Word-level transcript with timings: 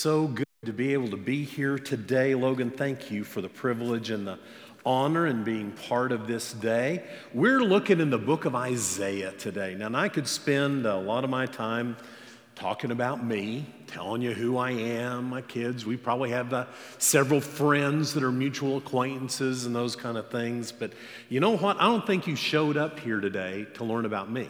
So 0.00 0.28
good 0.28 0.46
to 0.64 0.72
be 0.72 0.94
able 0.94 1.10
to 1.10 1.18
be 1.18 1.44
here 1.44 1.78
today. 1.78 2.34
Logan, 2.34 2.70
thank 2.70 3.10
you 3.10 3.22
for 3.22 3.42
the 3.42 3.50
privilege 3.50 4.08
and 4.08 4.26
the 4.26 4.38
honor 4.86 5.26
in 5.26 5.44
being 5.44 5.72
part 5.72 6.10
of 6.10 6.26
this 6.26 6.54
day. 6.54 7.04
We're 7.34 7.60
looking 7.60 8.00
in 8.00 8.08
the 8.08 8.16
book 8.16 8.46
of 8.46 8.54
Isaiah 8.54 9.32
today. 9.32 9.74
Now, 9.74 9.88
and 9.88 9.96
I 9.98 10.08
could 10.08 10.26
spend 10.26 10.86
a 10.86 10.96
lot 10.96 11.22
of 11.22 11.28
my 11.28 11.44
time 11.44 11.98
talking 12.54 12.92
about 12.92 13.22
me, 13.22 13.66
telling 13.88 14.22
you 14.22 14.32
who 14.32 14.56
I 14.56 14.70
am, 14.70 15.28
my 15.28 15.42
kids. 15.42 15.84
We 15.84 15.98
probably 15.98 16.30
have 16.30 16.50
uh, 16.54 16.64
several 16.96 17.42
friends 17.42 18.14
that 18.14 18.22
are 18.22 18.32
mutual 18.32 18.78
acquaintances 18.78 19.66
and 19.66 19.76
those 19.76 19.96
kind 19.96 20.16
of 20.16 20.30
things. 20.30 20.72
But 20.72 20.94
you 21.28 21.40
know 21.40 21.58
what? 21.58 21.78
I 21.78 21.84
don't 21.84 22.06
think 22.06 22.26
you 22.26 22.36
showed 22.36 22.78
up 22.78 22.98
here 23.00 23.20
today 23.20 23.66
to 23.74 23.84
learn 23.84 24.06
about 24.06 24.30
me. 24.30 24.48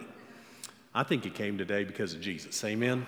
I 0.94 1.02
think 1.02 1.24
you 1.24 1.32
came 1.32 1.58
today 1.58 1.82
because 1.82 2.14
of 2.14 2.20
Jesus. 2.20 2.62
Amen? 2.62 3.04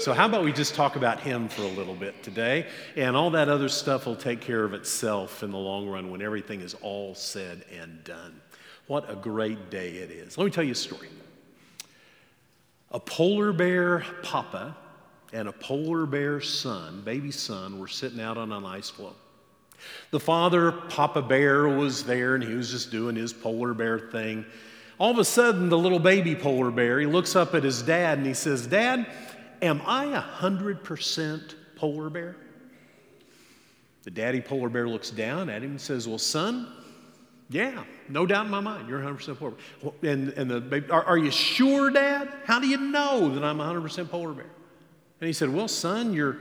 So, 0.00 0.14
how 0.14 0.24
about 0.24 0.44
we 0.44 0.52
just 0.54 0.74
talk 0.74 0.96
about 0.96 1.20
him 1.20 1.46
for 1.46 1.60
a 1.60 1.68
little 1.68 1.94
bit 1.94 2.22
today? 2.22 2.66
And 2.96 3.14
all 3.14 3.28
that 3.32 3.50
other 3.50 3.68
stuff 3.68 4.06
will 4.06 4.16
take 4.16 4.40
care 4.40 4.64
of 4.64 4.72
itself 4.72 5.42
in 5.42 5.50
the 5.50 5.58
long 5.58 5.86
run 5.90 6.10
when 6.10 6.22
everything 6.22 6.62
is 6.62 6.72
all 6.80 7.14
said 7.14 7.66
and 7.78 8.02
done. 8.02 8.40
What 8.86 9.10
a 9.10 9.14
great 9.14 9.68
day 9.68 9.90
it 9.98 10.10
is. 10.10 10.38
Let 10.38 10.46
me 10.46 10.50
tell 10.52 10.64
you 10.64 10.72
a 10.72 10.74
story. 10.74 11.08
A 12.92 12.98
polar 12.98 13.52
bear 13.52 14.02
papa 14.22 14.74
and 15.34 15.48
a 15.48 15.52
polar 15.52 16.06
bear 16.06 16.40
son, 16.40 17.02
baby 17.02 17.30
son, 17.30 17.78
were 17.78 17.86
sitting 17.86 18.22
out 18.22 18.38
on 18.38 18.52
an 18.52 18.64
ice 18.64 18.88
floe. 18.88 19.14
The 20.12 20.20
father, 20.20 20.72
Papa 20.72 21.20
Bear, 21.20 21.68
was 21.68 22.04
there 22.04 22.36
and 22.36 22.42
he 22.42 22.54
was 22.54 22.70
just 22.70 22.90
doing 22.90 23.16
his 23.16 23.34
polar 23.34 23.74
bear 23.74 23.98
thing. 23.98 24.46
All 24.98 25.10
of 25.10 25.18
a 25.18 25.24
sudden, 25.24 25.70
the 25.70 25.78
little 25.78 25.98
baby 25.98 26.34
polar 26.34 26.70
bear, 26.70 27.00
he 27.00 27.06
looks 27.06 27.34
up 27.34 27.54
at 27.54 27.64
his 27.64 27.80
dad 27.80 28.18
and 28.18 28.26
he 28.26 28.34
says, 28.34 28.66
Dad, 28.66 29.06
Am 29.62 29.82
I 29.84 30.04
a 30.06 30.22
100% 30.22 31.54
polar 31.76 32.10
bear? 32.10 32.36
The 34.02 34.10
daddy 34.10 34.40
polar 34.40 34.68
bear 34.68 34.88
looks 34.88 35.10
down 35.10 35.50
at 35.50 35.62
him 35.62 35.72
and 35.72 35.80
says, 35.80 36.08
Well, 36.08 36.18
son, 36.18 36.72
yeah, 37.50 37.84
no 38.08 38.24
doubt 38.26 38.46
in 38.46 38.50
my 38.50 38.60
mind, 38.60 38.88
you're 38.88 39.00
100% 39.00 39.38
polar 39.38 39.52
bear. 39.52 40.12
And, 40.12 40.30
and 40.30 40.50
the 40.50 40.60
baby, 40.60 40.90
are, 40.90 41.04
are 41.04 41.18
you 41.18 41.30
sure, 41.30 41.90
Dad? 41.90 42.32
How 42.44 42.60
do 42.60 42.66
you 42.66 42.78
know 42.78 43.34
that 43.34 43.44
I'm 43.44 43.58
100% 43.58 44.10
polar 44.10 44.32
bear? 44.32 44.50
And 45.20 45.26
he 45.26 45.32
said, 45.32 45.52
Well, 45.52 45.68
son, 45.68 46.14
you're, 46.14 46.38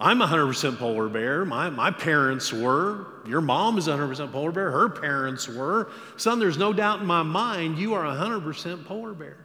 I'm 0.00 0.18
100% 0.18 0.78
polar 0.78 1.08
bear. 1.08 1.44
My, 1.44 1.70
my 1.70 1.90
parents 1.90 2.52
were. 2.52 3.06
Your 3.26 3.40
mom 3.40 3.78
is 3.78 3.86
100% 3.88 4.32
polar 4.32 4.52
bear. 4.52 4.70
Her 4.70 4.88
parents 4.88 5.48
were. 5.48 5.90
Son, 6.16 6.38
there's 6.38 6.58
no 6.58 6.72
doubt 6.72 7.00
in 7.00 7.06
my 7.06 7.22
mind 7.22 7.78
you 7.78 7.94
are 7.94 8.04
100% 8.04 8.86
polar 8.86 9.12
bear. 9.12 9.38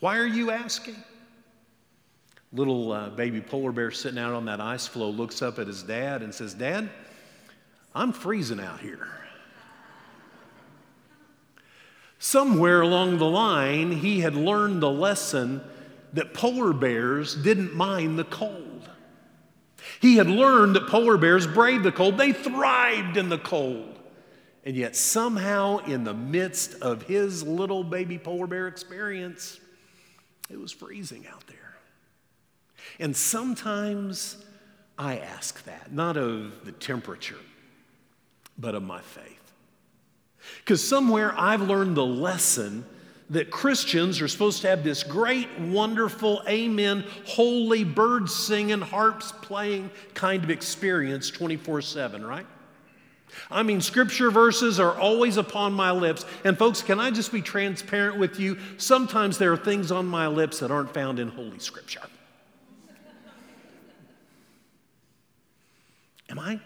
Why 0.00 0.18
are 0.18 0.26
you 0.26 0.50
asking? 0.50 0.96
Little 2.52 2.90
uh, 2.92 3.10
baby 3.10 3.40
polar 3.40 3.70
bear 3.70 3.90
sitting 3.90 4.18
out 4.18 4.34
on 4.34 4.46
that 4.46 4.60
ice 4.60 4.86
floe 4.86 5.10
looks 5.10 5.40
up 5.40 5.58
at 5.58 5.66
his 5.66 5.82
dad 5.82 6.22
and 6.22 6.34
says, 6.34 6.52
Dad, 6.52 6.90
I'm 7.94 8.12
freezing 8.12 8.60
out 8.60 8.80
here. 8.80 9.08
Somewhere 12.18 12.80
along 12.80 13.18
the 13.18 13.28
line, 13.28 13.92
he 13.92 14.20
had 14.20 14.34
learned 14.34 14.82
the 14.82 14.90
lesson 14.90 15.62
that 16.12 16.34
polar 16.34 16.72
bears 16.72 17.34
didn't 17.34 17.74
mind 17.74 18.18
the 18.18 18.24
cold. 18.24 18.88
He 20.00 20.16
had 20.16 20.26
learned 20.26 20.76
that 20.76 20.88
polar 20.88 21.16
bears 21.16 21.46
braved 21.46 21.84
the 21.84 21.92
cold, 21.92 22.18
they 22.18 22.32
thrived 22.32 23.16
in 23.16 23.28
the 23.28 23.38
cold. 23.38 23.98
And 24.64 24.76
yet, 24.76 24.94
somehow, 24.94 25.78
in 25.78 26.04
the 26.04 26.12
midst 26.12 26.74
of 26.82 27.02
his 27.04 27.42
little 27.42 27.82
baby 27.82 28.18
polar 28.18 28.46
bear 28.46 28.68
experience, 28.68 29.58
it 30.50 30.58
was 30.58 30.70
freezing 30.70 31.26
out 31.26 31.46
there. 31.46 31.59
And 33.00 33.16
sometimes 33.16 34.36
I 34.98 35.18
ask 35.18 35.64
that, 35.64 35.92
not 35.92 36.18
of 36.18 36.64
the 36.66 36.72
temperature, 36.72 37.38
but 38.58 38.74
of 38.74 38.82
my 38.82 39.00
faith. 39.00 39.52
Because 40.58 40.86
somewhere 40.86 41.34
I've 41.36 41.62
learned 41.62 41.96
the 41.96 42.04
lesson 42.04 42.84
that 43.30 43.50
Christians 43.50 44.20
are 44.20 44.28
supposed 44.28 44.60
to 44.62 44.68
have 44.68 44.84
this 44.84 45.02
great, 45.02 45.48
wonderful, 45.58 46.42
amen, 46.46 47.04
holy, 47.24 47.84
birds 47.84 48.34
singing, 48.34 48.80
harps 48.80 49.32
playing 49.32 49.90
kind 50.12 50.44
of 50.44 50.50
experience 50.50 51.30
24 51.30 51.80
7, 51.80 52.24
right? 52.24 52.46
I 53.50 53.62
mean, 53.62 53.80
scripture 53.80 54.30
verses 54.30 54.80
are 54.80 54.98
always 54.98 55.36
upon 55.36 55.72
my 55.72 55.92
lips. 55.92 56.26
And, 56.44 56.58
folks, 56.58 56.82
can 56.82 56.98
I 56.98 57.12
just 57.12 57.32
be 57.32 57.40
transparent 57.40 58.18
with 58.18 58.40
you? 58.40 58.58
Sometimes 58.76 59.38
there 59.38 59.52
are 59.52 59.56
things 59.56 59.92
on 59.92 60.06
my 60.06 60.26
lips 60.26 60.58
that 60.58 60.72
aren't 60.72 60.92
found 60.92 61.20
in 61.20 61.28
Holy 61.28 61.60
Scripture. 61.60 62.00
Am 66.30 66.38
I? 66.38 66.60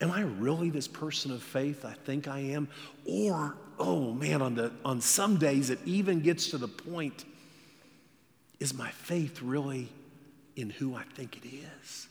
Am 0.00 0.10
I 0.10 0.22
really 0.22 0.68
this 0.68 0.88
person 0.88 1.30
of 1.30 1.42
faith 1.42 1.84
I 1.84 1.92
think 1.92 2.26
I 2.26 2.40
am? 2.40 2.68
Or, 3.04 3.54
oh 3.78 4.12
man, 4.12 4.42
on, 4.42 4.56
the, 4.56 4.72
on 4.84 5.00
some 5.00 5.36
days 5.36 5.70
it 5.70 5.78
even 5.86 6.20
gets 6.20 6.50
to 6.50 6.58
the 6.58 6.68
point 6.68 7.24
is 8.58 8.74
my 8.74 8.90
faith 8.90 9.40
really 9.42 9.88
in 10.56 10.70
who 10.70 10.96
I 10.96 11.04
think 11.14 11.36
it 11.36 11.48
is? 11.48 12.08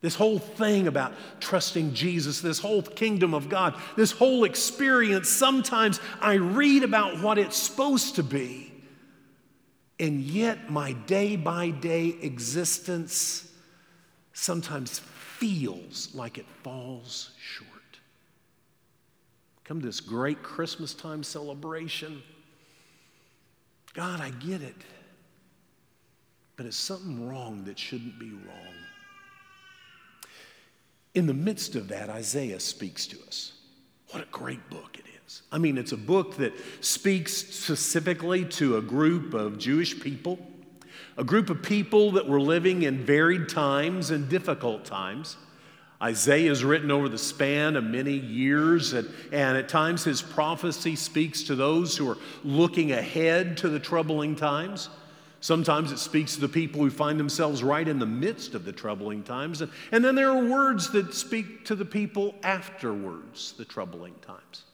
This 0.00 0.14
whole 0.14 0.38
thing 0.38 0.88
about 0.88 1.12
trusting 1.40 1.94
Jesus, 1.94 2.40
this 2.40 2.58
whole 2.58 2.82
kingdom 2.82 3.34
of 3.34 3.48
God, 3.48 3.74
this 3.96 4.10
whole 4.10 4.44
experience, 4.44 5.28
sometimes 5.28 6.00
I 6.20 6.34
read 6.34 6.82
about 6.84 7.22
what 7.22 7.38
it's 7.38 7.56
supposed 7.56 8.16
to 8.16 8.22
be, 8.22 8.72
and 10.00 10.22
yet 10.22 10.70
my 10.70 10.92
day 10.92 11.36
by 11.36 11.70
day 11.70 12.16
existence 12.22 13.49
sometimes 14.40 14.98
feels 14.98 16.08
like 16.14 16.38
it 16.38 16.46
falls 16.62 17.30
short. 17.38 17.68
Come 19.64 19.80
to 19.80 19.86
this 19.86 20.00
great 20.00 20.42
Christmas 20.42 20.94
time 20.94 21.22
celebration. 21.22 22.22
God, 23.92 24.20
I 24.20 24.30
get 24.30 24.62
it. 24.62 24.76
But 26.56 26.64
it's 26.64 26.78
something 26.78 27.28
wrong 27.28 27.64
that 27.64 27.78
shouldn't 27.78 28.18
be 28.18 28.30
wrong. 28.30 28.74
In 31.14 31.26
the 31.26 31.34
midst 31.34 31.76
of 31.76 31.88
that, 31.88 32.08
Isaiah 32.08 32.60
speaks 32.60 33.06
to 33.08 33.18
us. 33.26 33.52
What 34.10 34.22
a 34.22 34.26
great 34.32 34.70
book 34.70 34.96
it 34.98 35.04
is. 35.26 35.42
I 35.52 35.58
mean, 35.58 35.76
it's 35.76 35.92
a 35.92 35.98
book 35.98 36.36
that 36.36 36.54
speaks 36.80 37.34
specifically 37.34 38.46
to 38.46 38.78
a 38.78 38.82
group 38.82 39.34
of 39.34 39.58
Jewish 39.58 40.00
people 40.00 40.38
a 41.16 41.24
group 41.24 41.50
of 41.50 41.62
people 41.62 42.12
that 42.12 42.26
were 42.26 42.40
living 42.40 42.82
in 42.82 43.04
varied 43.04 43.48
times 43.48 44.10
and 44.10 44.28
difficult 44.28 44.84
times. 44.84 45.36
Isaiah 46.02 46.50
is 46.50 46.64
written 46.64 46.90
over 46.90 47.10
the 47.10 47.18
span 47.18 47.76
of 47.76 47.84
many 47.84 48.14
years, 48.14 48.94
and, 48.94 49.08
and, 49.32 49.58
at 49.58 49.68
times 49.68 50.02
his 50.02 50.22
prophecy 50.22 50.96
speaks 50.96 51.42
to 51.44 51.54
those 51.54 51.94
who 51.96 52.08
are 52.08 52.16
looking 52.42 52.92
ahead 52.92 53.58
to 53.58 53.68
the 53.68 53.78
troubling 53.78 54.34
times. 54.34 54.88
Sometimes 55.40 55.92
it 55.92 55.98
speaks 55.98 56.34
to 56.34 56.40
the 56.40 56.48
people 56.48 56.80
who 56.80 56.90
find 56.90 57.20
themselves 57.20 57.62
right 57.62 57.86
in 57.86 57.98
the 57.98 58.06
midst 58.06 58.54
of 58.54 58.64
the 58.64 58.72
troubling 58.72 59.22
times. 59.22 59.60
And, 59.60 59.70
and 59.92 60.02
then 60.02 60.14
there 60.14 60.30
are 60.30 60.44
words 60.44 60.90
that 60.92 61.14
speak 61.14 61.64
to 61.66 61.74
the 61.74 61.84
people 61.84 62.34
afterwards, 62.42 63.52
the 63.52 63.64
troubling 63.64 64.14
times. 64.20 64.64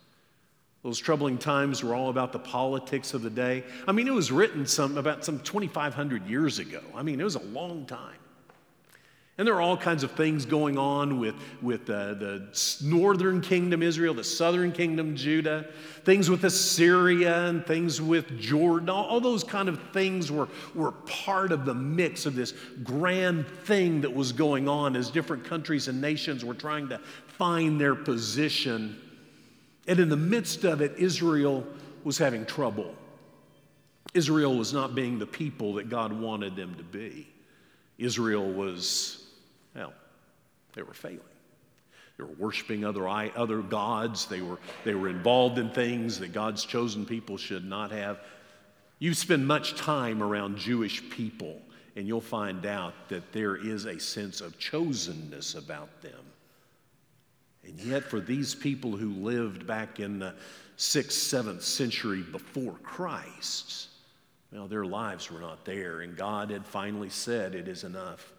Those 0.86 1.00
troubling 1.00 1.36
times 1.36 1.82
were 1.82 1.96
all 1.96 2.10
about 2.10 2.32
the 2.32 2.38
politics 2.38 3.12
of 3.12 3.22
the 3.22 3.28
day. 3.28 3.64
I 3.88 3.90
mean, 3.90 4.06
it 4.06 4.14
was 4.14 4.30
written 4.30 4.64
some, 4.64 4.96
about 4.96 5.24
some 5.24 5.40
2,500 5.40 6.24
years 6.28 6.60
ago. 6.60 6.80
I 6.94 7.02
mean, 7.02 7.20
it 7.20 7.24
was 7.24 7.34
a 7.34 7.42
long 7.42 7.86
time. 7.86 8.14
And 9.36 9.48
there 9.48 9.56
are 9.56 9.60
all 9.60 9.76
kinds 9.76 10.04
of 10.04 10.12
things 10.12 10.46
going 10.46 10.78
on 10.78 11.18
with, 11.18 11.34
with 11.60 11.90
uh, 11.90 12.14
the 12.14 12.78
northern 12.84 13.40
kingdom 13.40 13.82
Israel, 13.82 14.14
the 14.14 14.22
southern 14.22 14.70
kingdom 14.70 15.16
Judah, 15.16 15.66
things 16.04 16.30
with 16.30 16.44
Assyria, 16.44 17.48
and 17.48 17.66
things 17.66 18.00
with 18.00 18.38
Jordan. 18.38 18.88
All, 18.88 19.06
all 19.06 19.20
those 19.20 19.42
kind 19.42 19.68
of 19.68 19.82
things 19.90 20.30
were, 20.30 20.48
were 20.72 20.92
part 20.92 21.50
of 21.50 21.64
the 21.64 21.74
mix 21.74 22.26
of 22.26 22.36
this 22.36 22.54
grand 22.84 23.44
thing 23.64 24.02
that 24.02 24.14
was 24.14 24.30
going 24.30 24.68
on 24.68 24.94
as 24.94 25.10
different 25.10 25.42
countries 25.42 25.88
and 25.88 26.00
nations 26.00 26.44
were 26.44 26.54
trying 26.54 26.88
to 26.90 27.00
find 27.26 27.80
their 27.80 27.96
position 27.96 29.00
and 29.86 30.00
in 30.00 30.08
the 30.08 30.16
midst 30.16 30.64
of 30.64 30.80
it, 30.80 30.94
Israel 30.98 31.66
was 32.04 32.18
having 32.18 32.44
trouble. 32.46 32.94
Israel 34.14 34.56
was 34.56 34.72
not 34.72 34.94
being 34.94 35.18
the 35.18 35.26
people 35.26 35.74
that 35.74 35.88
God 35.88 36.12
wanted 36.12 36.56
them 36.56 36.74
to 36.76 36.82
be. 36.82 37.28
Israel 37.98 38.50
was, 38.50 39.24
well, 39.74 39.92
they 40.74 40.82
were 40.82 40.94
failing. 40.94 41.20
They 42.16 42.24
were 42.24 42.32
worshiping 42.38 42.84
other, 42.84 43.08
other 43.08 43.60
gods. 43.60 44.26
They 44.26 44.40
were, 44.40 44.58
they 44.84 44.94
were 44.94 45.08
involved 45.08 45.58
in 45.58 45.70
things 45.70 46.18
that 46.20 46.32
God's 46.32 46.64
chosen 46.64 47.04
people 47.04 47.36
should 47.36 47.64
not 47.64 47.90
have. 47.90 48.20
You 48.98 49.12
spend 49.12 49.46
much 49.46 49.74
time 49.76 50.22
around 50.22 50.56
Jewish 50.56 51.08
people, 51.10 51.60
and 51.94 52.06
you'll 52.06 52.22
find 52.22 52.64
out 52.64 52.94
that 53.08 53.32
there 53.32 53.56
is 53.56 53.84
a 53.84 54.00
sense 54.00 54.40
of 54.40 54.58
chosenness 54.58 55.56
about 55.56 56.00
them. 56.00 56.12
And 57.66 57.78
yet, 57.80 58.04
for 58.04 58.20
these 58.20 58.54
people 58.54 58.96
who 58.96 59.10
lived 59.10 59.66
back 59.66 59.98
in 59.98 60.20
the 60.20 60.34
sixth, 60.76 61.18
seventh 61.18 61.62
century 61.62 62.22
before 62.22 62.74
Christ, 62.82 63.88
well, 64.52 64.68
their 64.68 64.84
lives 64.84 65.30
were 65.30 65.40
not 65.40 65.64
there. 65.64 66.00
And 66.00 66.16
God 66.16 66.50
had 66.50 66.64
finally 66.64 67.10
said, 67.10 67.54
It 67.54 67.66
is 67.66 67.84
enough. 67.84 68.32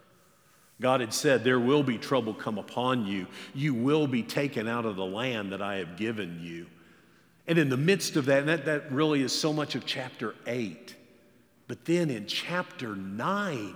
God 0.79 1.01
had 1.01 1.13
said, 1.13 1.43
There 1.43 1.59
will 1.59 1.83
be 1.83 1.97
trouble 1.97 2.33
come 2.33 2.57
upon 2.57 3.05
you. 3.05 3.27
You 3.53 3.73
will 3.73 4.07
be 4.07 4.23
taken 4.23 4.67
out 4.67 4.85
of 4.85 4.95
the 4.95 5.05
land 5.05 5.51
that 5.51 5.61
I 5.61 5.75
have 5.75 5.97
given 5.97 6.39
you. 6.41 6.67
And 7.47 7.57
in 7.57 7.69
the 7.69 7.77
midst 7.77 8.15
of 8.15 8.25
that, 8.25 8.39
and 8.39 8.49
that, 8.49 8.65
that 8.65 8.91
really 8.91 9.21
is 9.21 9.37
so 9.37 9.51
much 9.51 9.75
of 9.75 9.85
chapter 9.85 10.35
8. 10.45 10.95
But 11.67 11.83
then 11.85 12.09
in 12.09 12.27
chapter 12.27 12.95
9, 12.95 13.75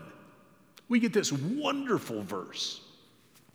we 0.88 1.00
get 1.00 1.14
this 1.14 1.32
wonderful 1.32 2.22
verse. 2.22 2.82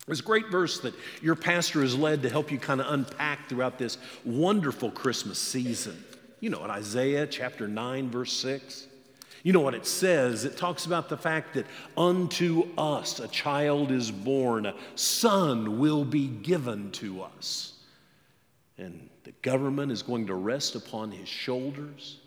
This 0.07 0.21
great 0.21 0.49
verse 0.49 0.79
that 0.79 0.93
your 1.21 1.35
pastor 1.35 1.81
has 1.81 1.95
led 1.95 2.23
to 2.23 2.29
help 2.29 2.49
you 2.49 2.57
kind 2.57 2.79
of 2.79 2.91
unpack 2.91 3.49
throughout 3.49 3.77
this 3.77 3.97
wonderful 4.23 4.89
Christmas 4.89 5.37
season. 5.37 6.01
You 6.39 6.49
know, 6.49 6.63
in 6.63 6.71
Isaiah 6.71 7.27
chapter 7.27 7.67
9, 7.67 8.09
verse 8.09 8.31
6. 8.31 8.87
You 9.43 9.53
know 9.53 9.59
what 9.59 9.75
it 9.75 9.85
says? 9.85 10.45
It 10.45 10.57
talks 10.57 10.85
about 10.85 11.09
the 11.09 11.17
fact 11.17 11.53
that 11.55 11.65
unto 11.97 12.67
us 12.77 13.19
a 13.19 13.27
child 13.27 13.91
is 13.91 14.09
born, 14.09 14.65
a 14.65 14.75
son 14.95 15.79
will 15.79 16.05
be 16.05 16.27
given 16.27 16.91
to 16.93 17.21
us. 17.21 17.73
And 18.77 19.09
the 19.23 19.31
government 19.41 19.91
is 19.91 20.03
going 20.03 20.27
to 20.27 20.35
rest 20.35 20.75
upon 20.75 21.11
his 21.11 21.27
shoulders. 21.27 22.19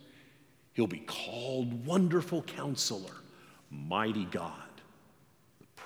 He'll 0.75 0.87
be 0.87 1.05
called 1.07 1.87
Wonderful 1.87 2.43
Counselor, 2.43 3.15
Mighty 3.71 4.25
God, 4.27 4.70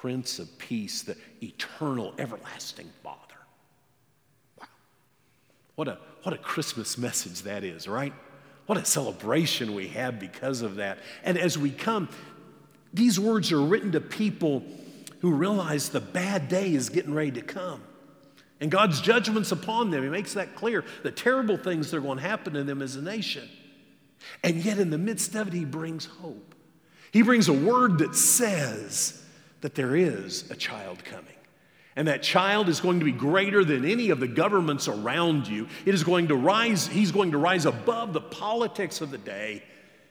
Prince 0.05 0.39
of 0.39 0.59
Peace, 0.59 1.01
the 1.01 1.17
Eternal, 1.41 2.13
Everlasting 2.19 2.91
Father. 3.03 3.19
Wow. 4.61 4.67
What 5.77 5.89
a, 5.89 5.99
what 6.25 6.35
a 6.35 6.37
Christmas 6.37 6.99
message 6.99 7.41
that 7.45 7.65
is, 7.65 7.89
right? 7.89 8.13
What 8.67 8.77
a 8.77 8.85
celebration 8.85 9.75
we 9.75 9.89
have 9.89 10.21
because 10.21 10.61
of 10.61 10.77
that. 10.77 10.99
And 11.23 11.39
as 11.39 11.57
we 11.57 11.71
come, 11.71 12.11
these 12.93 13.19
words 13.19 13.51
are 13.51 13.63
written 13.63 13.93
to 13.93 14.01
people 14.03 14.63
who 15.21 15.33
realize 15.33 15.89
the 15.89 16.03
bad 16.03 16.49
day 16.49 16.75
is 16.75 16.91
getting 16.91 17.15
ready 17.15 17.31
to 17.31 17.41
come. 17.41 17.81
And 18.61 18.71
God's 18.71 19.01
judgment's 19.01 19.53
upon 19.53 19.91
them. 19.91 20.03
He 20.03 20.11
makes 20.11 20.35
that 20.35 20.55
clear. 20.55 20.85
The 21.03 21.13
terrible 21.13 21.57
things 21.57 21.91
that 21.91 21.97
are 21.97 22.03
going 22.03 22.19
to 22.19 22.29
happen 22.29 22.53
to 22.53 22.63
them 22.63 22.83
as 22.83 22.97
a 22.97 23.03
nation. 23.03 23.49
And 24.43 24.57
yet, 24.57 24.79
in 24.79 24.91
the 24.91 24.99
midst 24.99 25.35
of 25.35 25.49
it, 25.49 25.55
He 25.55 25.65
brings 25.65 26.05
hope. 26.05 26.55
He 27.11 27.23
brings 27.23 27.49
a 27.49 27.55
word 27.55 28.01
that 28.01 28.15
says 28.15 29.24
that 29.65 29.75
there 29.75 29.97
is 29.97 30.51
a 30.51 30.55
child 30.55 31.03
coming. 31.07 31.25
And 31.97 32.07
that 32.07 32.23
child 32.23 32.69
is 32.69 32.83
going 32.83 32.99
to 32.99 33.05
be 33.07 33.13
greater 33.13 33.65
than 33.65 33.87
any 33.87 34.11
of 34.11 34.21
the 34.21 34.29
governments 34.29 34.89
around 34.89 35.49
you. 35.49 35.69
It 35.87 35.95
is 35.95 36.05
going 36.05 36.29
to 36.29 36.37
rise, 36.37 36.87
he's 36.87 37.11
going 37.11 37.31
to 37.31 37.39
rise 37.39 37.65
above 37.65 38.13
the 38.13 38.21
politics 38.21 39.01
of 39.01 39.11
the 39.11 39.17
day, 39.17 39.63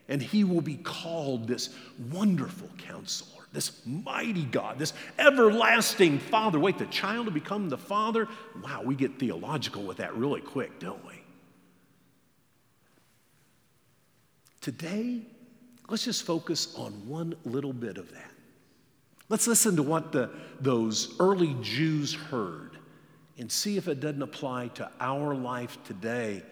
and 0.10 0.20
he 0.24 0.44
will 0.44 0.62
be 0.62 0.78
called 0.78 1.48
this 1.48 1.70
wonderful 2.12 2.68
counselor, 2.80 3.44
this 3.54 3.86
mighty 3.86 4.46
God, 4.46 4.80
this 4.80 4.94
everlasting 5.20 6.18
father. 6.18 6.60
Wait, 6.60 6.80
the 6.80 6.88
child 6.88 7.28
will 7.28 7.34
become 7.34 7.70
the 7.70 7.78
father? 7.78 8.28
Wow, 8.64 8.82
we 8.84 8.96
get 8.96 9.20
theological 9.20 9.84
with 9.84 9.98
that 9.98 10.16
really 10.16 10.42
quick, 10.42 10.80
don't 10.80 11.06
we? 11.06 11.22
Today, 14.62 15.22
let's 15.90 16.06
just 16.06 16.24
focus 16.24 16.74
on 16.76 16.92
one 17.08 17.36
little 17.46 17.74
bit 17.74 18.00
of 18.00 18.12
that. 18.14 18.33
Let's 19.34 19.48
listen 19.48 19.78
to 19.78 19.82
what 19.82 20.12
the, 20.12 20.30
those 20.62 21.16
early 21.20 21.56
Jews 21.64 22.14
heard 22.14 22.78
and 23.40 23.52
see 23.52 23.78
if 23.78 23.88
it 23.88 24.00
doesn't 24.00 24.22
apply 24.22 24.68
to 24.76 24.92
our 25.00 25.34
life 25.34 25.80
today, 25.86 26.44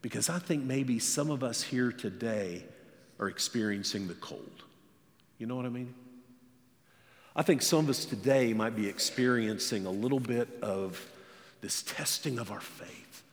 because 0.00 0.30
I 0.30 0.38
think 0.38 0.64
maybe 0.64 0.98
some 0.98 1.30
of 1.30 1.44
us 1.44 1.62
here 1.62 1.92
today 1.92 2.64
are 3.20 3.28
experiencing 3.28 4.08
the 4.08 4.14
cold. 4.14 4.64
You 5.36 5.46
know 5.46 5.56
what 5.56 5.66
I 5.66 5.68
mean? 5.68 5.92
I 7.36 7.42
think 7.42 7.60
some 7.60 7.80
of 7.80 7.90
us 7.90 8.06
today 8.06 8.54
might 8.54 8.74
be 8.74 8.88
experiencing 8.88 9.84
a 9.84 9.90
little 9.90 10.18
bit 10.18 10.48
of 10.62 10.98
this 11.60 11.82
testing 11.82 12.38
of 12.38 12.50
our 12.50 12.60
faith. 12.62 13.24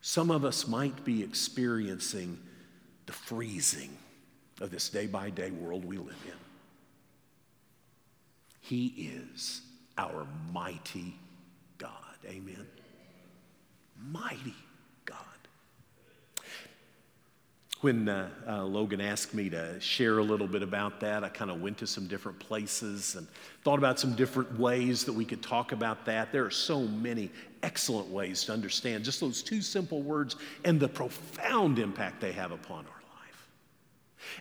Some 0.00 0.30
of 0.30 0.42
us 0.42 0.66
might 0.66 1.04
be 1.04 1.22
experiencing 1.22 2.38
the 3.04 3.12
freezing 3.12 3.90
of 4.62 4.70
this 4.70 4.88
day 4.88 5.06
by 5.06 5.28
day 5.28 5.50
world 5.50 5.84
we 5.84 5.98
live 5.98 6.16
in. 6.26 6.45
He 8.68 9.10
is 9.32 9.60
our 9.96 10.26
mighty 10.52 11.16
God. 11.78 11.92
Amen. 12.26 12.66
Mighty 14.10 14.56
God. 15.04 15.18
When 17.82 18.08
uh, 18.08 18.28
uh, 18.44 18.64
Logan 18.64 19.00
asked 19.00 19.34
me 19.34 19.50
to 19.50 19.78
share 19.78 20.18
a 20.18 20.22
little 20.24 20.48
bit 20.48 20.64
about 20.64 20.98
that, 20.98 21.22
I 21.22 21.28
kind 21.28 21.48
of 21.48 21.62
went 21.62 21.78
to 21.78 21.86
some 21.86 22.08
different 22.08 22.40
places 22.40 23.14
and 23.14 23.28
thought 23.62 23.78
about 23.78 24.00
some 24.00 24.16
different 24.16 24.58
ways 24.58 25.04
that 25.04 25.12
we 25.12 25.24
could 25.24 25.44
talk 25.44 25.70
about 25.70 26.04
that. 26.06 26.32
There 26.32 26.44
are 26.44 26.50
so 26.50 26.80
many 26.80 27.30
excellent 27.62 28.08
ways 28.08 28.42
to 28.46 28.52
understand 28.52 29.04
just 29.04 29.20
those 29.20 29.44
two 29.44 29.62
simple 29.62 30.02
words 30.02 30.34
and 30.64 30.80
the 30.80 30.88
profound 30.88 31.78
impact 31.78 32.20
they 32.20 32.32
have 32.32 32.50
upon 32.50 32.78
our 32.78 33.02
life. 33.20 33.48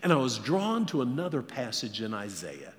And 0.02 0.12
I 0.12 0.16
was 0.16 0.40
drawn 0.40 0.88
to 0.88 1.04
another 1.04 1.44
passage 1.44 2.02
in 2.02 2.12
Isaiah 2.12 2.74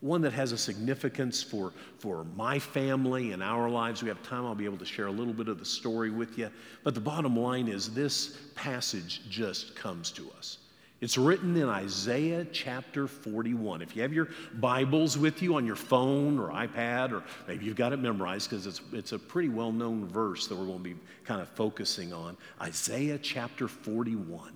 one 0.00 0.22
that 0.22 0.32
has 0.32 0.52
a 0.52 0.58
significance 0.58 1.42
for, 1.42 1.72
for 1.98 2.24
my 2.36 2.58
family 2.58 3.32
and 3.32 3.42
our 3.42 3.68
lives. 3.68 4.02
We 4.02 4.08
have 4.08 4.22
time, 4.22 4.46
I'll 4.46 4.54
be 4.54 4.64
able 4.64 4.78
to 4.78 4.84
share 4.84 5.06
a 5.06 5.12
little 5.12 5.34
bit 5.34 5.48
of 5.48 5.58
the 5.58 5.64
story 5.64 6.10
with 6.10 6.38
you. 6.38 6.50
But 6.84 6.94
the 6.94 7.00
bottom 7.00 7.36
line 7.36 7.68
is 7.68 7.92
this 7.92 8.38
passage 8.54 9.22
just 9.28 9.76
comes 9.76 10.10
to 10.12 10.30
us. 10.38 10.58
It's 11.00 11.16
written 11.16 11.56
in 11.56 11.66
Isaiah 11.66 12.46
chapter 12.52 13.06
41. 13.06 13.80
If 13.80 13.96
you 13.96 14.02
have 14.02 14.12
your 14.12 14.28
Bibles 14.54 15.16
with 15.16 15.40
you 15.40 15.54
on 15.54 15.64
your 15.64 15.76
phone 15.76 16.38
or 16.38 16.50
iPad, 16.50 17.12
or 17.12 17.22
maybe 17.48 17.64
you've 17.64 17.76
got 17.76 17.94
it 17.94 17.98
memorized 17.98 18.50
because 18.50 18.66
it's, 18.66 18.82
it's 18.92 19.12
a 19.12 19.18
pretty 19.18 19.48
well 19.48 19.72
known 19.72 20.06
verse 20.06 20.46
that 20.46 20.56
we're 20.56 20.66
going 20.66 20.78
to 20.78 20.84
be 20.84 20.96
kind 21.24 21.40
of 21.40 21.48
focusing 21.48 22.12
on. 22.12 22.36
Isaiah 22.60 23.18
chapter 23.18 23.66
41. 23.66 24.52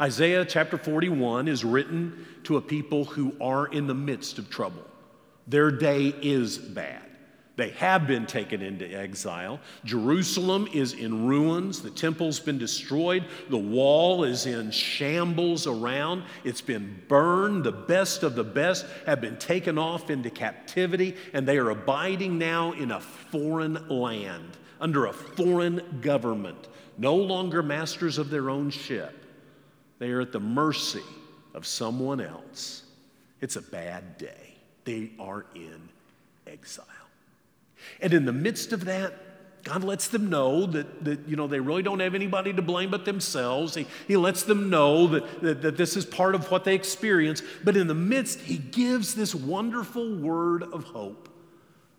Isaiah 0.00 0.44
chapter 0.44 0.76
41 0.76 1.48
is 1.48 1.64
written 1.64 2.26
to 2.44 2.56
a 2.56 2.60
people 2.60 3.04
who 3.04 3.36
are 3.40 3.66
in 3.66 3.86
the 3.86 3.94
midst 3.94 4.38
of 4.38 4.50
trouble. 4.50 4.84
Their 5.46 5.70
day 5.70 6.14
is 6.22 6.58
bad. 6.58 7.02
They 7.56 7.70
have 7.70 8.08
been 8.08 8.26
taken 8.26 8.62
into 8.62 8.84
exile. 8.84 9.60
Jerusalem 9.84 10.68
is 10.72 10.92
in 10.92 11.26
ruins. 11.26 11.82
The 11.82 11.90
temple's 11.90 12.40
been 12.40 12.58
destroyed. 12.58 13.26
The 13.48 13.56
wall 13.56 14.24
is 14.24 14.46
in 14.46 14.72
shambles 14.72 15.68
around. 15.68 16.24
It's 16.42 16.60
been 16.60 17.00
burned. 17.06 17.62
The 17.62 17.70
best 17.70 18.24
of 18.24 18.34
the 18.34 18.42
best 18.42 18.86
have 19.06 19.20
been 19.20 19.36
taken 19.36 19.78
off 19.78 20.10
into 20.10 20.30
captivity, 20.30 21.14
and 21.32 21.46
they 21.46 21.58
are 21.58 21.70
abiding 21.70 22.38
now 22.38 22.72
in 22.72 22.90
a 22.90 23.00
foreign 23.00 23.88
land, 23.88 24.56
under 24.80 25.06
a 25.06 25.12
foreign 25.12 26.00
government, 26.00 26.66
no 26.98 27.14
longer 27.14 27.62
masters 27.62 28.18
of 28.18 28.30
their 28.30 28.50
own 28.50 28.70
ship. 28.70 29.23
They 29.98 30.10
are 30.10 30.20
at 30.20 30.32
the 30.32 30.40
mercy 30.40 31.02
of 31.54 31.66
someone 31.66 32.20
else. 32.20 32.82
It's 33.40 33.56
a 33.56 33.62
bad 33.62 34.18
day. 34.18 34.54
They 34.84 35.10
are 35.18 35.46
in 35.54 35.88
exile. 36.46 36.84
And 38.00 38.12
in 38.12 38.24
the 38.24 38.32
midst 38.32 38.72
of 38.72 38.84
that, 38.86 39.14
God 39.64 39.82
lets 39.82 40.08
them 40.08 40.28
know 40.28 40.66
that, 40.66 41.04
that 41.04 41.26
you 41.26 41.36
know, 41.36 41.46
they 41.46 41.58
really 41.58 41.82
don't 41.82 42.00
have 42.00 42.14
anybody 42.14 42.52
to 42.52 42.60
blame 42.60 42.90
but 42.90 43.06
themselves. 43.06 43.74
He, 43.74 43.86
he 44.06 44.16
lets 44.16 44.42
them 44.42 44.68
know 44.68 45.06
that, 45.06 45.40
that, 45.40 45.62
that 45.62 45.76
this 45.78 45.96
is 45.96 46.04
part 46.04 46.34
of 46.34 46.50
what 46.50 46.64
they 46.64 46.74
experience. 46.74 47.42
But 47.64 47.76
in 47.76 47.86
the 47.86 47.94
midst, 47.94 48.40
He 48.40 48.58
gives 48.58 49.14
this 49.14 49.34
wonderful 49.34 50.16
word 50.16 50.62
of 50.62 50.84
hope 50.84 51.30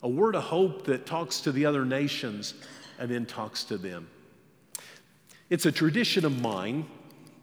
a 0.03 0.07
word 0.07 0.35
of 0.35 0.43
hope 0.43 0.85
that 0.85 1.07
talks 1.07 1.41
to 1.41 1.51
the 1.51 1.65
other 1.65 1.83
nations 1.83 2.53
and 2.99 3.09
then 3.09 3.25
talks 3.25 3.63
to 3.63 3.75
them. 3.75 4.07
It's 5.49 5.65
a 5.65 5.71
tradition 5.71 6.25
of 6.25 6.39
mine 6.41 6.85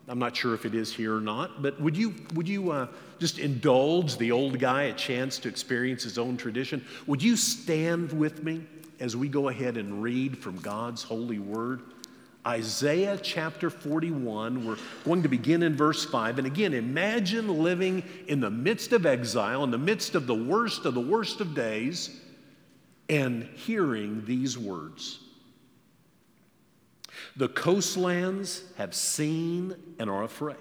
I'm 0.08 0.18
not 0.18 0.36
sure 0.36 0.52
if 0.54 0.64
it 0.64 0.74
is 0.74 0.92
here 0.92 1.16
or 1.16 1.20
not, 1.20 1.62
but 1.62 1.80
would 1.80 1.96
you, 1.96 2.14
would 2.34 2.48
you 2.48 2.72
uh, 2.72 2.88
just 3.18 3.38
indulge 3.38 4.18
the 4.18 4.32
old 4.32 4.58
guy 4.58 4.84
a 4.84 4.92
chance 4.92 5.38
to 5.40 5.48
experience 5.48 6.02
his 6.02 6.18
own 6.18 6.36
tradition? 6.36 6.84
Would 7.06 7.22
you 7.22 7.36
stand 7.36 8.12
with 8.12 8.42
me 8.42 8.66
as 8.98 9.16
we 9.16 9.28
go 9.28 9.48
ahead 9.48 9.76
and 9.76 10.02
read 10.02 10.36
from 10.36 10.58
God's 10.58 11.02
holy 11.02 11.38
word? 11.38 11.82
Isaiah 12.44 13.16
chapter 13.22 13.70
41, 13.70 14.66
we're 14.66 14.76
going 15.04 15.22
to 15.22 15.28
begin 15.28 15.62
in 15.62 15.76
verse 15.76 16.04
5. 16.04 16.38
And 16.38 16.46
again, 16.48 16.74
imagine 16.74 17.62
living 17.62 18.02
in 18.26 18.40
the 18.40 18.50
midst 18.50 18.92
of 18.92 19.06
exile, 19.06 19.62
in 19.62 19.70
the 19.70 19.78
midst 19.78 20.16
of 20.16 20.26
the 20.26 20.34
worst 20.34 20.84
of 20.84 20.94
the 20.94 21.00
worst 21.00 21.40
of 21.40 21.54
days, 21.54 22.20
and 23.08 23.44
hearing 23.54 24.24
these 24.26 24.58
words. 24.58 25.20
The 27.36 27.48
coastlands 27.48 28.62
have 28.76 28.94
seen 28.94 29.74
and 29.98 30.10
are 30.10 30.22
afraid. 30.22 30.56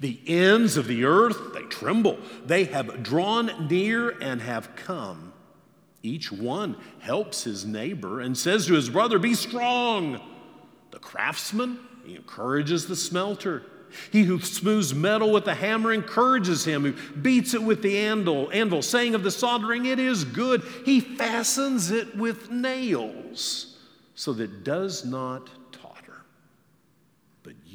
The 0.00 0.20
ends 0.26 0.76
of 0.76 0.86
the 0.86 1.04
earth, 1.04 1.52
they 1.54 1.62
tremble. 1.62 2.18
They 2.44 2.64
have 2.64 3.02
drawn 3.02 3.68
near 3.68 4.10
and 4.10 4.40
have 4.40 4.74
come. 4.74 5.32
Each 6.02 6.30
one 6.30 6.76
helps 7.00 7.44
his 7.44 7.64
neighbor 7.64 8.20
and 8.20 8.36
says 8.36 8.66
to 8.66 8.74
his 8.74 8.88
brother, 8.88 9.18
Be 9.18 9.34
strong. 9.34 10.20
The 10.90 10.98
craftsman, 10.98 11.78
he 12.04 12.16
encourages 12.16 12.86
the 12.86 12.96
smelter. 12.96 13.64
He 14.10 14.24
who 14.24 14.40
smooths 14.40 14.94
metal 14.94 15.32
with 15.32 15.44
the 15.44 15.54
hammer 15.54 15.92
encourages 15.92 16.64
him, 16.64 16.84
who 16.84 17.12
beats 17.14 17.54
it 17.54 17.62
with 17.62 17.82
the 17.82 17.98
anvil, 17.98 18.50
anvil, 18.52 18.82
saying 18.82 19.14
of 19.14 19.22
the 19.22 19.30
soldering, 19.30 19.86
It 19.86 19.98
is 19.98 20.24
good. 20.24 20.62
He 20.84 21.00
fastens 21.00 21.90
it 21.90 22.16
with 22.16 22.50
nails, 22.50 23.78
so 24.14 24.32
that 24.32 24.44
it 24.44 24.64
does 24.64 25.04
not 25.04 25.48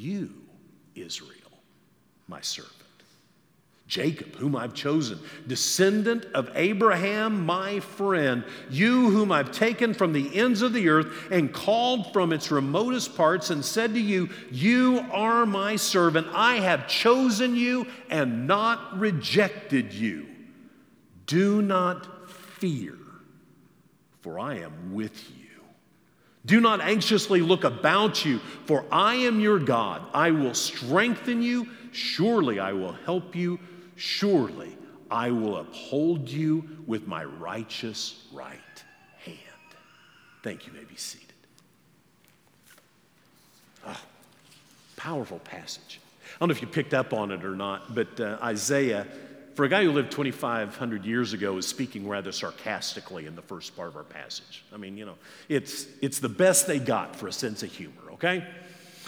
you, 0.02 0.34
Israel, 0.96 1.38
my 2.28 2.42
servant, 2.42 2.74
Jacob, 3.88 4.36
whom 4.36 4.56
I've 4.56 4.74
chosen, 4.74 5.20
descendant 5.48 6.26
of 6.34 6.50
Abraham, 6.56 7.46
my 7.46 7.82
friend, 7.82 8.46
you 8.70 9.10
whom 9.10 9.34
I've 9.34 9.52
taken 9.52 9.94
from 9.94 10.14
the 10.14 10.34
ends 10.34 10.62
of 10.62 10.72
the 10.72 10.88
earth 10.88 11.30
and 11.30 11.54
called 11.54 12.14
from 12.14 12.32
its 12.32 12.52
remotest 12.52 13.18
parts, 13.18 13.50
and 13.50 13.64
said 13.64 13.94
to 13.94 14.00
you, 14.00 14.30
You 14.50 15.06
are 15.12 15.46
my 15.46 15.76
servant. 15.76 16.28
I 16.32 16.56
have 16.56 16.88
chosen 16.88 17.56
you 17.56 17.86
and 18.10 18.48
not 18.48 18.98
rejected 18.98 19.94
you. 19.94 20.28
Do 21.26 21.62
not 21.62 22.30
fear, 22.30 22.98
for 24.22 24.40
I 24.40 24.60
am 24.60 24.94
with 24.94 25.30
you. 25.38 25.41
Do 26.46 26.60
not 26.60 26.82
anxiously 26.82 27.42
look 27.42 27.64
about 27.64 28.26
you, 28.26 28.40
for 28.66 28.86
I 28.92 29.16
am 29.16 29.40
your 29.40 29.60
God. 29.60 30.02
I 30.14 30.32
will 30.32 30.54
strengthen 30.56 31.42
you. 31.42 31.68
Surely 31.92 32.60
I 32.60 32.74
will 32.74 32.94
help 32.94 33.36
you 33.36 33.60
Surely 34.02 34.76
I 35.12 35.30
will 35.30 35.58
uphold 35.58 36.28
you 36.28 36.68
with 36.88 37.06
my 37.06 37.24
righteous 37.24 38.26
right 38.34 38.58
hand. 39.24 39.38
Thank 40.42 40.66
you. 40.66 40.74
you 40.74 40.80
may 40.80 40.86
be 40.86 40.96
seated. 40.96 41.28
Oh, 43.86 44.02
powerful 44.96 45.38
passage. 45.38 46.00
I 46.24 46.40
don't 46.40 46.50
know 46.50 46.56
if 46.56 46.64
you 46.64 46.68
picked 46.68 46.96
up 46.96 47.14
on 47.14 47.30
it 47.30 47.46
or 47.46 47.56
not, 47.56 47.94
but 47.94 48.20
uh, 48.20 48.40
Isaiah, 48.42 49.06
for 49.56 49.66
a 49.66 49.70
guy 49.70 49.84
who 49.84 49.92
lived 49.92 50.12
2,500 50.12 51.06
years 51.06 51.34
ago, 51.34 51.58
is 51.58 51.68
speaking 51.68 52.08
rather 52.08 52.32
sarcastically 52.32 53.26
in 53.26 53.36
the 53.36 53.42
first 53.42 53.76
part 53.76 53.90
of 53.90 53.98
our 53.98 54.04
passage. 54.04 54.64
I 54.74 54.78
mean, 54.78 54.98
you 54.98 55.06
know, 55.06 55.16
it's, 55.50 55.88
it's 56.02 56.20
the 56.20 56.30
best 56.30 56.68
they 56.68 56.80
got 56.80 57.16
for 57.16 57.28
a 57.28 57.34
sense 57.34 57.64
of 57.64 57.72
humor, 57.72 58.12
okay? 58.14 58.46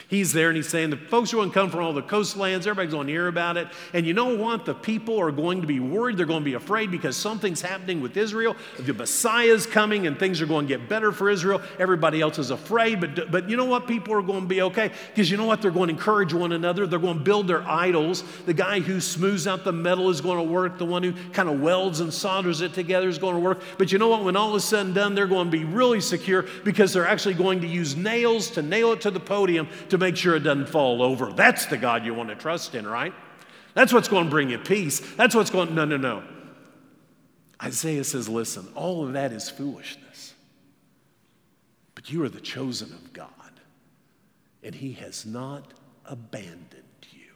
He's 0.08 0.34
there 0.34 0.50
and 0.50 0.56
he's 0.56 0.70
saying 0.70 0.90
the 0.90 0.98
folks 0.98 1.34
are 1.34 1.38
going 1.38 1.50
to 1.50 1.54
come 1.54 1.70
from 1.70 1.84
all 1.84 1.94
the 1.94 2.02
coastlands. 2.02 2.68
Everybody's 2.68 2.94
going 2.94 3.08
to 3.08 3.14
hear 3.14 3.28
about 3.28 3.58
it. 3.58 3.68
And 3.94 4.06
you 4.06 4.14
know 4.14 4.36
what? 4.36 4.66
The 4.66 4.74
people 4.74 5.20
are 5.20 5.32
going 5.32 5.62
to 5.62 5.68
be 5.68 5.80
worried. 5.80 6.18
They're 6.18 6.26
going 6.26 6.42
to 6.42 6.46
be 6.46 6.54
afraid 6.54 6.92
because 6.92 7.18
something's 7.18 7.62
happening 7.62 8.02
with 8.02 8.16
Israel. 8.18 8.56
The 8.80 8.94
Messiah's 8.94 9.66
coming 9.66 10.06
and 10.08 10.20
things 10.20 10.42
are 10.42 10.46
going 10.46 10.68
to 10.68 10.78
get 10.78 10.90
better 10.90 11.12
for 11.12 11.30
Israel. 11.30 11.62
Everybody 11.80 12.22
else 12.22 12.38
is 12.40 12.52
afraid. 12.52 13.00
But, 13.00 13.32
but 13.32 13.50
you 13.50 13.58
know 13.58 13.66
what? 13.66 13.88
People 13.88 14.14
are 14.14 14.22
going 14.22 14.42
to 14.42 14.48
be 14.48 14.62
okay 14.64 14.92
because 15.08 15.32
you 15.32 15.38
know 15.38 15.46
what? 15.46 15.62
They're 15.62 15.72
going 15.72 15.88
to 15.88 15.94
encourage 15.94 16.34
one 16.34 16.52
another. 16.52 16.86
They're 16.86 17.00
going 17.00 17.18
to 17.18 17.24
build 17.24 17.48
their 17.48 17.64
idols. 17.64 18.24
The 18.46 18.54
guy 18.54 18.80
who 18.80 19.00
smooths 19.00 19.48
out 19.48 19.64
the 19.64 19.72
metal 19.72 20.10
is 20.10 20.22
going 20.22 20.38
to 20.38 20.52
work. 20.52 20.78
The 20.78 20.86
one 20.86 21.04
who 21.04 21.14
kind 21.32 21.50
of 21.50 21.62
welds 21.62 22.00
and 22.00 22.14
solders 22.14 22.62
it 22.62 22.74
together 22.74 23.08
is 23.08 23.18
going 23.18 23.36
to 23.36 23.40
work. 23.42 23.62
But 23.78 23.92
you 23.92 23.98
know 23.98 24.10
what? 24.10 24.24
When 24.24 24.36
all 24.36 24.56
is 24.56 24.64
said 24.64 24.86
and 24.86 24.96
done, 24.96 25.16
they're 25.16 25.28
going 25.28 25.50
to 25.50 25.58
be 25.58 25.66
really 25.66 26.02
secure 26.02 26.46
because 26.64 26.94
they're 26.94 27.08
actually 27.08 27.36
going 27.36 27.62
to 27.62 27.68
use 27.68 27.96
nails 27.96 28.50
to 28.52 28.62
nail 28.62 28.92
it 28.92 29.02
to 29.02 29.12
the 29.12 29.20
podium 29.20 29.68
to 29.90 29.98
make 30.04 30.18
sure 30.18 30.36
it 30.36 30.42
doesn't 30.42 30.70
fall 30.70 31.02
over. 31.02 31.32
That's 31.32 31.66
the 31.66 31.78
God 31.78 32.06
you 32.06 32.14
want 32.14 32.30
to 32.30 32.36
trust 32.36 32.76
in, 32.76 32.86
right? 32.86 33.14
That's 33.74 33.92
what's 33.92 34.08
going 34.08 34.26
to 34.26 34.30
bring 34.30 34.50
you 34.50 34.60
peace. 34.60 35.00
That's 35.16 35.34
what's 35.34 35.50
going, 35.50 35.74
no, 35.74 35.86
no, 35.86 35.98
no. 35.98 36.24
Isaiah 37.62 38.04
says, 38.04 38.28
listen, 38.30 38.68
all 38.76 39.06
of 39.06 39.14
that 39.14 39.32
is 39.32 39.50
foolishness. 39.50 40.34
But 41.96 42.12
you 42.12 42.24
are 42.24 42.30
the 42.30 42.42
chosen 42.42 42.92
of 42.92 43.14
God, 43.14 43.30
and 44.62 44.76
He 44.76 44.94
has 44.94 45.26
not 45.26 45.74
abandoned 46.06 47.08
you, 47.12 47.32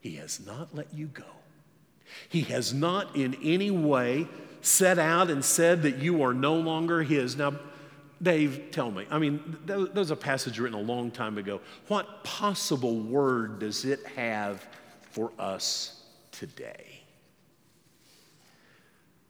He 0.00 0.16
has 0.16 0.44
not 0.44 0.74
let 0.74 0.92
you 0.94 1.06
go. 1.06 1.24
He 2.28 2.42
has 2.42 2.72
not 2.72 3.14
in 3.14 3.36
any 3.42 3.70
way 3.70 4.28
set 4.62 4.98
out 4.98 5.30
and 5.30 5.44
said 5.44 5.82
that 5.82 5.98
you 5.98 6.22
are 6.22 6.32
no 6.32 6.54
longer 6.54 7.02
His. 7.02 7.36
Now, 7.36 7.54
Dave, 8.22 8.70
tell 8.70 8.90
me. 8.90 9.06
I 9.10 9.18
mean, 9.18 9.58
that 9.66 9.94
was 9.94 10.10
a 10.10 10.16
passage 10.16 10.58
written 10.58 10.78
a 10.78 10.82
long 10.82 11.10
time 11.10 11.36
ago. 11.36 11.60
What 11.88 12.24
possible 12.24 12.98
word 12.98 13.58
does 13.58 13.84
it 13.84 14.00
have 14.16 14.66
for 15.10 15.32
us 15.38 16.02
today? 16.32 17.02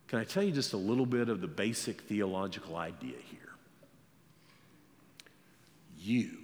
Can 0.07 0.21
I 0.21 0.25
tell 0.25 0.45
you 0.45 0.52
just 0.52 0.73
a 0.73 0.76
little 0.76 1.07
bit 1.07 1.28
of 1.28 1.40
the 1.40 1.49
basic 1.49 2.02
theological 2.02 2.76
idea 2.76 3.16
here? 3.28 3.40
You 5.99 6.38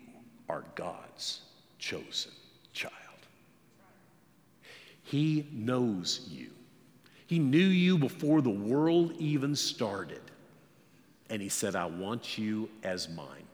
are 0.49 0.65
God's 0.75 1.43
chosen 1.79 2.33
child. 2.73 2.93
He 5.05 5.47
knows 5.53 6.27
you. 6.29 6.51
He 7.29 7.39
knew 7.39 7.59
you 7.59 7.99
before 7.99 8.43
the 8.43 8.51
world 8.51 9.15
even 9.19 9.55
started 9.55 10.32
and 11.33 11.41
he 11.41 11.49
said, 11.49 11.75
I 11.75 11.87
want 11.87 12.37
you 12.37 12.69
as 12.83 13.09
mine. 13.09 13.47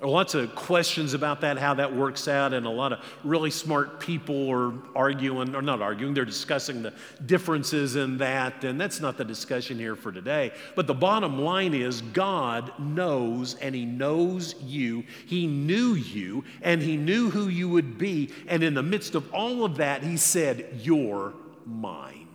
Lots 0.00 0.34
of 0.34 0.56
questions 0.56 1.14
about 1.14 1.40
that, 1.42 1.56
how 1.56 1.74
that 1.74 1.94
works 1.94 2.26
out, 2.26 2.52
and 2.52 2.66
a 2.66 2.70
lot 2.70 2.92
of 2.92 2.98
really 3.22 3.50
smart 3.50 4.00
people 4.00 4.50
are 4.50 4.72
arguing, 4.96 5.54
or 5.54 5.62
not 5.62 5.80
arguing, 5.80 6.14
they're 6.14 6.24
discussing 6.24 6.82
the 6.82 6.92
differences 7.26 7.94
in 7.94 8.18
that, 8.18 8.64
and 8.64 8.80
that's 8.80 9.00
not 9.00 9.16
the 9.16 9.24
discussion 9.24 9.78
here 9.78 9.94
for 9.94 10.10
today. 10.10 10.52
But 10.74 10.88
the 10.88 10.94
bottom 10.94 11.40
line 11.40 11.74
is 11.74 12.00
God 12.00 12.72
knows, 12.78 13.54
and 13.54 13.72
He 13.72 13.84
knows 13.84 14.56
you. 14.60 15.04
He 15.26 15.46
knew 15.46 15.94
you, 15.94 16.44
and 16.60 16.82
He 16.82 16.96
knew 16.96 17.30
who 17.30 17.46
you 17.48 17.68
would 17.68 17.98
be, 17.98 18.30
and 18.48 18.64
in 18.64 18.74
the 18.74 18.82
midst 18.82 19.14
of 19.14 19.32
all 19.32 19.64
of 19.64 19.76
that, 19.76 20.02
He 20.02 20.16
said, 20.16 20.80
You're 20.80 21.34
mine 21.66 22.27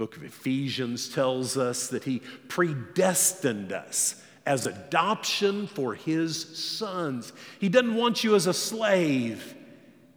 book 0.00 0.16
of 0.16 0.24
Ephesians 0.24 1.10
tells 1.10 1.58
us 1.58 1.88
that 1.88 2.04
he 2.04 2.22
predestined 2.48 3.70
us 3.70 4.24
as 4.46 4.66
adoption 4.66 5.66
for 5.66 5.94
his 5.94 6.58
sons. 6.58 7.34
He 7.58 7.68
doesn't 7.68 7.94
want 7.94 8.24
you 8.24 8.34
as 8.34 8.46
a 8.46 8.54
slave, 8.54 9.54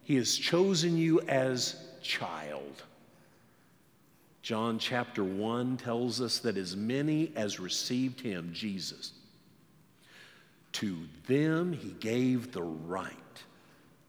he 0.02 0.16
has 0.16 0.34
chosen 0.38 0.96
you 0.96 1.20
as 1.20 1.76
child. 2.00 2.82
John 4.40 4.78
chapter 4.78 5.22
1 5.22 5.76
tells 5.76 6.18
us 6.18 6.38
that 6.38 6.56
as 6.56 6.74
many 6.74 7.30
as 7.36 7.60
received 7.60 8.22
him, 8.22 8.52
Jesus, 8.54 9.12
to 10.72 10.96
them 11.26 11.74
he 11.74 11.90
gave 11.90 12.52
the 12.52 12.62
right 12.62 13.12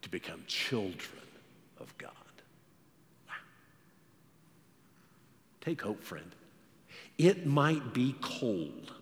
to 0.00 0.08
become 0.08 0.42
children 0.46 1.22
of 1.78 1.96
God. 1.98 2.25
Take 5.66 5.82
hope, 5.82 6.04
friend. 6.04 6.30
It 7.18 7.44
might 7.44 7.92
be 7.92 8.14
cold. 8.20 8.92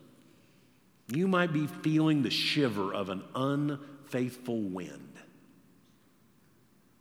You 1.08 1.28
might 1.28 1.52
be 1.52 1.66
feeling 1.66 2.22
the 2.22 2.30
shiver 2.30 2.94
of 2.94 3.10
an 3.10 3.22
unfaithful 3.34 4.62
wind. 4.62 5.12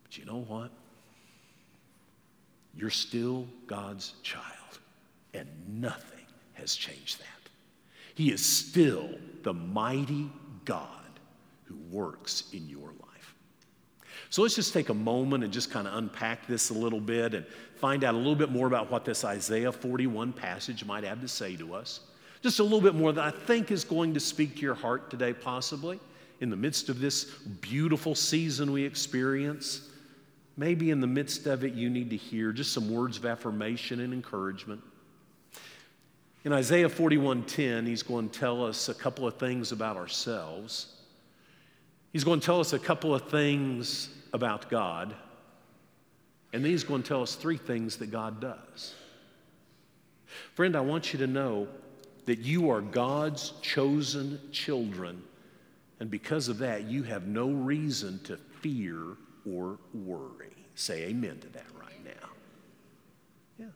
But 0.02 0.18
you 0.18 0.26
know 0.26 0.44
what? 0.46 0.70
You're 2.76 2.90
still 2.90 3.46
God's 3.66 4.12
child, 4.22 4.44
and 5.32 5.48
nothing 5.80 6.26
has 6.52 6.74
changed 6.74 7.20
that. 7.20 7.50
He 8.14 8.30
is 8.30 8.44
still 8.44 9.08
the 9.44 9.54
mighty 9.54 10.30
God 10.66 10.88
who 11.64 11.76
works 11.90 12.44
in 12.52 12.68
your 12.68 12.88
life. 12.88 13.03
So 14.34 14.42
let's 14.42 14.56
just 14.56 14.72
take 14.72 14.88
a 14.88 14.94
moment 14.94 15.44
and 15.44 15.52
just 15.52 15.70
kind 15.70 15.86
of 15.86 15.94
unpack 15.94 16.48
this 16.48 16.70
a 16.70 16.74
little 16.74 16.98
bit 16.98 17.34
and 17.34 17.46
find 17.76 18.02
out 18.02 18.16
a 18.16 18.18
little 18.18 18.34
bit 18.34 18.50
more 18.50 18.66
about 18.66 18.90
what 18.90 19.04
this 19.04 19.24
Isaiah 19.24 19.70
41 19.70 20.32
passage 20.32 20.84
might 20.84 21.04
have 21.04 21.20
to 21.20 21.28
say 21.28 21.54
to 21.54 21.72
us. 21.72 22.00
Just 22.42 22.58
a 22.58 22.64
little 22.64 22.80
bit 22.80 22.96
more 22.96 23.12
that 23.12 23.22
I 23.22 23.30
think 23.30 23.70
is 23.70 23.84
going 23.84 24.12
to 24.14 24.18
speak 24.18 24.56
to 24.56 24.62
your 24.62 24.74
heart 24.74 25.08
today, 25.08 25.32
possibly, 25.32 26.00
in 26.40 26.50
the 26.50 26.56
midst 26.56 26.88
of 26.88 26.98
this 26.98 27.26
beautiful 27.60 28.16
season 28.16 28.72
we 28.72 28.82
experience. 28.82 29.88
Maybe 30.56 30.90
in 30.90 31.00
the 31.00 31.06
midst 31.06 31.46
of 31.46 31.62
it, 31.62 31.74
you 31.74 31.88
need 31.88 32.10
to 32.10 32.16
hear 32.16 32.50
just 32.50 32.72
some 32.72 32.92
words 32.92 33.16
of 33.16 33.26
affirmation 33.26 34.00
and 34.00 34.12
encouragement. 34.12 34.82
In 36.42 36.52
Isaiah 36.52 36.88
41:10, 36.88 37.86
he's 37.86 38.02
going 38.02 38.30
to 38.30 38.36
tell 38.36 38.66
us 38.66 38.88
a 38.88 38.94
couple 38.94 39.28
of 39.28 39.36
things 39.36 39.70
about 39.70 39.96
ourselves. 39.96 40.88
He's 42.12 42.24
going 42.24 42.40
to 42.40 42.46
tell 42.46 42.58
us 42.58 42.72
a 42.72 42.80
couple 42.80 43.14
of 43.14 43.28
things 43.28 44.08
about 44.34 44.68
God. 44.68 45.14
And 46.52 46.62
then 46.62 46.70
he's 46.70 46.84
going 46.84 47.02
to 47.02 47.08
tell 47.08 47.22
us 47.22 47.36
three 47.36 47.56
things 47.56 47.96
that 47.98 48.10
God 48.10 48.40
does. 48.40 48.94
Friend, 50.54 50.76
I 50.76 50.80
want 50.80 51.12
you 51.12 51.20
to 51.20 51.26
know 51.26 51.68
that 52.26 52.40
you 52.40 52.70
are 52.70 52.80
God's 52.80 53.52
chosen 53.62 54.40
children. 54.50 55.22
And 56.00 56.10
because 56.10 56.48
of 56.48 56.58
that, 56.58 56.84
you 56.84 57.04
have 57.04 57.26
no 57.26 57.48
reason 57.50 58.18
to 58.24 58.36
fear 58.60 59.16
or 59.50 59.78
worry. 59.94 60.50
Say 60.74 61.04
amen 61.04 61.38
to 61.38 61.48
that 61.50 61.66
right 61.80 62.04
now. 62.04 62.28
Yeah. 63.58 63.66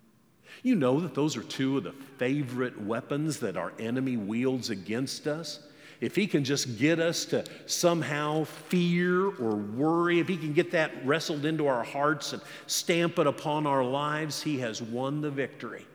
You 0.64 0.74
know 0.74 0.98
that 1.00 1.14
those 1.14 1.36
are 1.36 1.42
two 1.42 1.78
of 1.78 1.84
the 1.84 1.92
favorite 2.16 2.80
weapons 2.82 3.38
that 3.40 3.56
our 3.56 3.72
enemy 3.78 4.16
wields 4.16 4.70
against 4.70 5.28
us 5.28 5.60
if 6.00 6.14
he 6.14 6.26
can 6.26 6.44
just 6.44 6.78
get 6.78 7.00
us 7.00 7.24
to 7.26 7.44
somehow 7.66 8.44
fear 8.44 9.26
or 9.26 9.56
worry, 9.56 10.20
if 10.20 10.28
he 10.28 10.36
can 10.36 10.52
get 10.52 10.70
that 10.70 10.92
wrestled 11.04 11.44
into 11.44 11.66
our 11.66 11.82
hearts 11.82 12.32
and 12.32 12.42
stamp 12.66 13.18
it 13.18 13.26
upon 13.26 13.66
our 13.66 13.84
lives, 13.84 14.40
he 14.40 14.58
has 14.60 14.80
won 14.80 15.20
the 15.20 15.30
victory. 15.30 15.86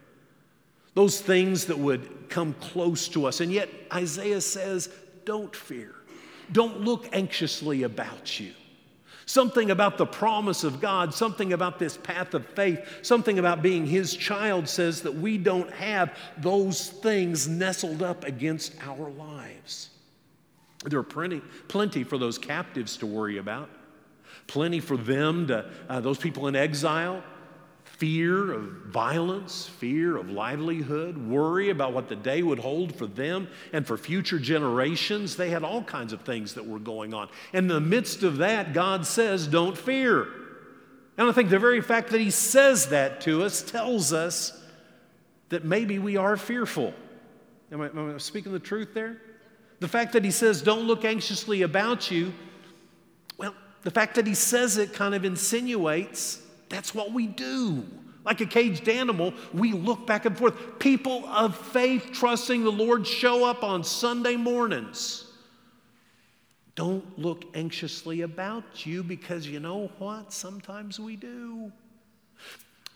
Those 0.93 1.21
things 1.21 1.65
that 1.65 1.79
would 1.79 2.29
come 2.29 2.53
close 2.55 3.07
to 3.09 3.25
us. 3.25 3.39
And 3.39 3.51
yet, 3.51 3.69
Isaiah 3.91 4.41
says, 4.41 4.89
don't 5.25 5.55
fear. 5.55 5.95
Don't 6.51 6.81
look 6.81 7.07
anxiously 7.13 7.83
about 7.83 8.39
you. 8.39 8.51
Something 9.25 9.71
about 9.71 9.97
the 9.97 10.05
promise 10.05 10.65
of 10.65 10.81
God, 10.81 11.13
something 11.13 11.53
about 11.53 11.79
this 11.79 11.95
path 11.95 12.33
of 12.33 12.45
faith, 12.45 12.85
something 13.03 13.39
about 13.39 13.61
being 13.61 13.85
His 13.85 14.15
child 14.15 14.67
says 14.67 15.01
that 15.03 15.15
we 15.15 15.37
don't 15.37 15.71
have 15.71 16.17
those 16.37 16.89
things 16.89 17.47
nestled 17.47 18.03
up 18.03 18.25
against 18.25 18.75
our 18.85 19.09
lives. 19.11 19.91
There 20.85 20.99
are 20.99 21.03
plenty, 21.03 21.41
plenty 21.67 22.03
for 22.03 22.17
those 22.17 22.37
captives 22.37 22.97
to 22.97 23.05
worry 23.05 23.37
about, 23.37 23.69
plenty 24.47 24.79
for 24.79 24.97
them 24.97 25.47
to, 25.47 25.69
uh, 25.89 25.99
those 26.01 26.17
people 26.17 26.47
in 26.47 26.55
exile, 26.55 27.23
fear 27.83 28.51
of 28.51 28.63
violence, 28.87 29.67
fear 29.67 30.17
of 30.17 30.29
livelihood, 30.29 31.17
worry 31.17 31.69
about 31.69 31.93
what 31.93 32.09
the 32.09 32.15
day 32.15 32.41
would 32.43 32.59
hold 32.59 32.95
for 32.95 33.05
them 33.05 33.47
and 33.71 33.85
for 33.85 33.97
future 33.97 34.39
generations. 34.39 35.35
They 35.35 35.49
had 35.49 35.63
all 35.63 35.83
kinds 35.83 36.11
of 36.11 36.21
things 36.21 36.55
that 36.55 36.65
were 36.65 36.79
going 36.79 37.13
on. 37.13 37.29
In 37.53 37.67
the 37.67 37.79
midst 37.79 38.23
of 38.23 38.37
that, 38.37 38.73
God 38.73 39.05
says, 39.05 39.47
Don't 39.47 39.77
fear. 39.77 40.27
And 41.17 41.29
I 41.29 41.31
think 41.31 41.49
the 41.49 41.59
very 41.59 41.81
fact 41.81 42.09
that 42.09 42.19
He 42.19 42.31
says 42.31 42.87
that 42.89 43.21
to 43.21 43.43
us 43.43 43.61
tells 43.61 44.11
us 44.11 44.59
that 45.49 45.63
maybe 45.63 45.99
we 45.99 46.17
are 46.17 46.35
fearful. 46.35 46.93
Am 47.71 47.81
I, 47.81 47.87
am 47.87 48.15
I 48.15 48.17
speaking 48.17 48.51
the 48.51 48.59
truth 48.59 48.93
there? 48.93 49.21
The 49.83 49.89
fact 49.89 50.13
that 50.13 50.23
He 50.23 50.31
says, 50.31 50.61
Don't 50.61 50.87
look 50.87 51.03
anxiously 51.03 51.63
about 51.63 52.09
you, 52.09 52.33
well, 53.37 53.53
the 53.81 53.91
fact 53.91 54.15
that 54.15 54.25
He 54.25 54.33
says 54.33 54.77
it 54.77 54.93
kind 54.93 55.13
of 55.13 55.25
insinuates 55.25 56.41
that's 56.69 56.95
what 56.95 57.11
we 57.11 57.27
do. 57.27 57.85
Like 58.23 58.39
a 58.39 58.45
caged 58.45 58.87
animal, 58.87 59.33
we 59.53 59.73
look 59.73 60.07
back 60.07 60.23
and 60.23 60.37
forth. 60.37 60.79
People 60.79 61.25
of 61.25 61.57
faith 61.57 62.11
trusting 62.13 62.63
the 62.63 62.71
Lord 62.71 63.05
show 63.05 63.43
up 63.43 63.61
on 63.61 63.83
Sunday 63.83 64.37
mornings. 64.37 65.25
Don't 66.75 67.19
look 67.19 67.43
anxiously 67.53 68.21
about 68.21 68.85
you 68.85 69.03
because 69.03 69.45
you 69.45 69.59
know 69.59 69.91
what? 69.99 70.31
Sometimes 70.31 70.97
we 70.97 71.17
do. 71.17 71.73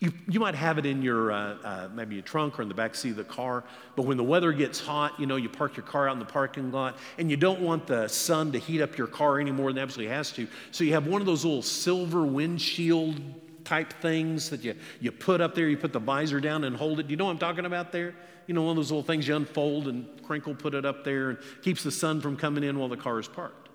You, 0.00 0.12
you 0.28 0.38
might 0.38 0.54
have 0.54 0.78
it 0.78 0.86
in 0.86 1.02
your 1.02 1.32
uh, 1.32 1.56
uh, 1.64 1.88
maybe 1.92 2.14
your 2.14 2.22
trunk 2.22 2.58
or 2.58 2.62
in 2.62 2.68
the 2.68 2.74
back 2.74 2.94
seat 2.94 3.10
of 3.10 3.16
the 3.16 3.24
car, 3.24 3.64
but 3.96 4.02
when 4.02 4.16
the 4.16 4.22
weather 4.22 4.52
gets 4.52 4.78
hot, 4.78 5.18
you 5.18 5.26
know, 5.26 5.34
you 5.34 5.48
park 5.48 5.76
your 5.76 5.84
car 5.84 6.08
out 6.08 6.12
in 6.12 6.20
the 6.20 6.24
parking 6.24 6.70
lot 6.70 6.96
and 7.18 7.28
you 7.30 7.36
don't 7.36 7.60
want 7.60 7.88
the 7.88 8.06
sun 8.06 8.52
to 8.52 8.58
heat 8.58 8.80
up 8.80 8.96
your 8.96 9.08
car 9.08 9.40
any 9.40 9.50
more 9.50 9.72
than 9.72 9.82
absolutely 9.82 10.14
has 10.14 10.30
to. 10.32 10.46
So 10.70 10.84
you 10.84 10.92
have 10.92 11.08
one 11.08 11.20
of 11.20 11.26
those 11.26 11.44
little 11.44 11.62
silver 11.62 12.24
windshield 12.24 13.20
type 13.64 13.92
things 14.00 14.50
that 14.50 14.64
you, 14.64 14.74
you 15.00 15.12
put 15.12 15.40
up 15.40 15.54
there. 15.54 15.68
You 15.68 15.76
put 15.76 15.92
the 15.92 15.98
visor 15.98 16.40
down 16.40 16.64
and 16.64 16.74
hold 16.76 17.00
it. 17.00 17.08
Do 17.08 17.10
you 17.10 17.16
know 17.16 17.26
what 17.26 17.32
I'm 17.32 17.38
talking 17.38 17.66
about 17.66 17.92
there? 17.92 18.14
You 18.46 18.54
know, 18.54 18.62
one 18.62 18.70
of 18.70 18.76
those 18.76 18.90
little 18.90 19.02
things 19.02 19.28
you 19.28 19.36
unfold 19.36 19.88
and 19.88 20.06
crinkle, 20.22 20.54
put 20.54 20.74
it 20.74 20.86
up 20.86 21.04
there, 21.04 21.30
and 21.30 21.38
keeps 21.62 21.82
the 21.82 21.90
sun 21.90 22.20
from 22.20 22.36
coming 22.36 22.64
in 22.64 22.78
while 22.78 22.88
the 22.88 22.96
car 22.96 23.18
is 23.18 23.28
parked. 23.28 23.68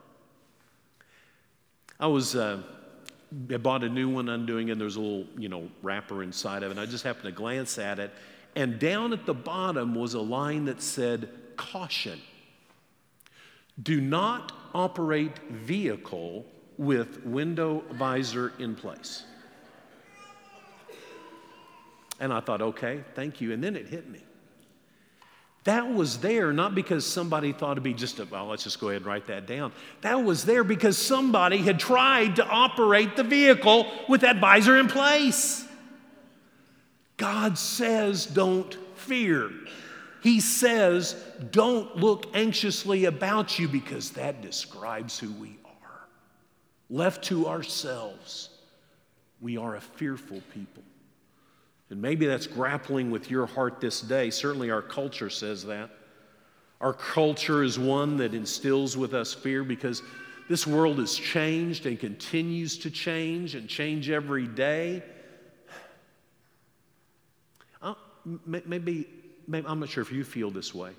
I 2.00 2.08
was, 2.08 2.36
uh, 2.36 2.64
I 3.52 3.58
bought 3.58 3.84
a 3.84 3.90
new 3.90 4.10
one 4.10 4.30
undoing. 4.30 4.70
And 4.70 4.80
there's 4.80 4.96
a 4.96 5.02
little, 5.02 5.28
you 5.38 5.50
know, 5.50 5.70
wrapper 5.82 6.24
inside 6.24 6.64
of 6.64 6.70
it. 6.70 6.72
And 6.72 6.80
I 6.80 6.86
just 6.86 7.04
happened 7.04 7.26
to 7.26 7.32
glance 7.32 7.78
at 7.78 8.00
it. 8.00 8.12
And 8.56 8.80
down 8.80 9.14
at 9.14 9.26
the 9.26 9.34
bottom 9.34 9.96
was 9.96 10.14
a 10.14 10.22
line 10.22 10.66
that 10.66 10.82
said, 10.82 11.30
caution. 11.58 12.22
Do 13.82 14.00
not 14.00 14.52
operate 14.74 15.40
vehicle 15.50 16.46
with 16.78 17.26
window 17.26 17.84
visor 17.92 18.54
in 18.60 18.76
place. 18.76 19.24
And 22.20 22.32
I 22.32 22.40
thought, 22.40 22.62
okay, 22.62 23.04
thank 23.16 23.42
you. 23.42 23.52
And 23.54 23.64
then 23.64 23.76
it 23.76 23.88
hit 23.88 24.10
me. 24.10 24.22
That 25.64 25.94
was 25.94 26.18
there 26.18 26.52
not 26.52 26.76
because 26.76 27.06
somebody 27.06 27.54
thought 27.54 27.74
it'd 27.74 27.84
be 27.84 27.94
just 27.94 28.20
a, 28.20 28.26
well, 28.26 28.48
let's 28.48 28.66
just 28.66 28.82
go 28.82 28.90
ahead 28.90 29.02
and 29.02 29.06
write 29.06 29.28
that 29.28 29.48
down. 29.48 29.72
That 30.02 30.24
was 30.24 30.44
there 30.44 30.64
because 30.64 30.98
somebody 30.98 31.58
had 31.58 31.80
tried 31.80 32.36
to 32.36 32.46
operate 32.46 33.16
the 33.16 33.24
vehicle 33.24 33.90
with 34.10 34.22
that 34.22 34.40
visor 34.40 34.78
in 34.78 34.88
place. 34.88 35.66
God 37.16 37.58
says, 37.58 38.26
don't 38.26 38.74
fear. 38.96 39.52
He 40.22 40.42
says, 40.42 41.16
don't 41.52 41.96
look 41.96 42.28
anxiously 42.34 43.06
about 43.06 43.58
you 43.58 43.70
because 43.70 44.12
that 44.12 44.42
describes 44.42 45.18
who 45.18 45.32
we 45.32 45.58
are. 45.66 46.08
Left 46.90 47.24
to 47.26 47.48
ourselves, 47.48 48.50
we 49.40 49.56
are 49.58 49.76
a 49.76 49.82
fearful 49.82 50.42
people. 50.54 50.83
And 51.94 52.02
maybe 52.02 52.26
that's 52.26 52.48
grappling 52.48 53.12
with 53.12 53.30
your 53.30 53.46
heart 53.46 53.80
this 53.80 54.02
day. 54.02 54.32
Certainly, 54.32 54.72
our 54.72 54.82
culture 54.82 55.30
says 55.30 55.64
that. 55.66 55.92
Our 56.82 56.94
culture 56.94 57.62
is 57.62 57.78
one 57.78 58.18
that 58.18 58.34
instills 58.34 58.98
with 58.98 59.14
us 59.14 59.32
fear 59.32 59.64
because 59.64 60.02
this 60.50 60.66
world 60.66 60.98
has 60.98 61.14
changed 61.14 61.86
and 61.86 62.00
continues 62.00 62.80
to 62.80 62.90
change 62.90 63.54
and 63.54 63.70
change 63.70 64.10
every 64.10 64.48
day. 64.48 65.04
Uh, 67.80 67.94
maybe, 68.44 69.08
maybe, 69.48 69.68
I'm 69.68 69.80
not 69.80 69.90
sure 69.90 70.02
if 70.02 70.12
you 70.12 70.24
feel 70.24 70.50
this 70.50 70.74
way, 70.74 70.94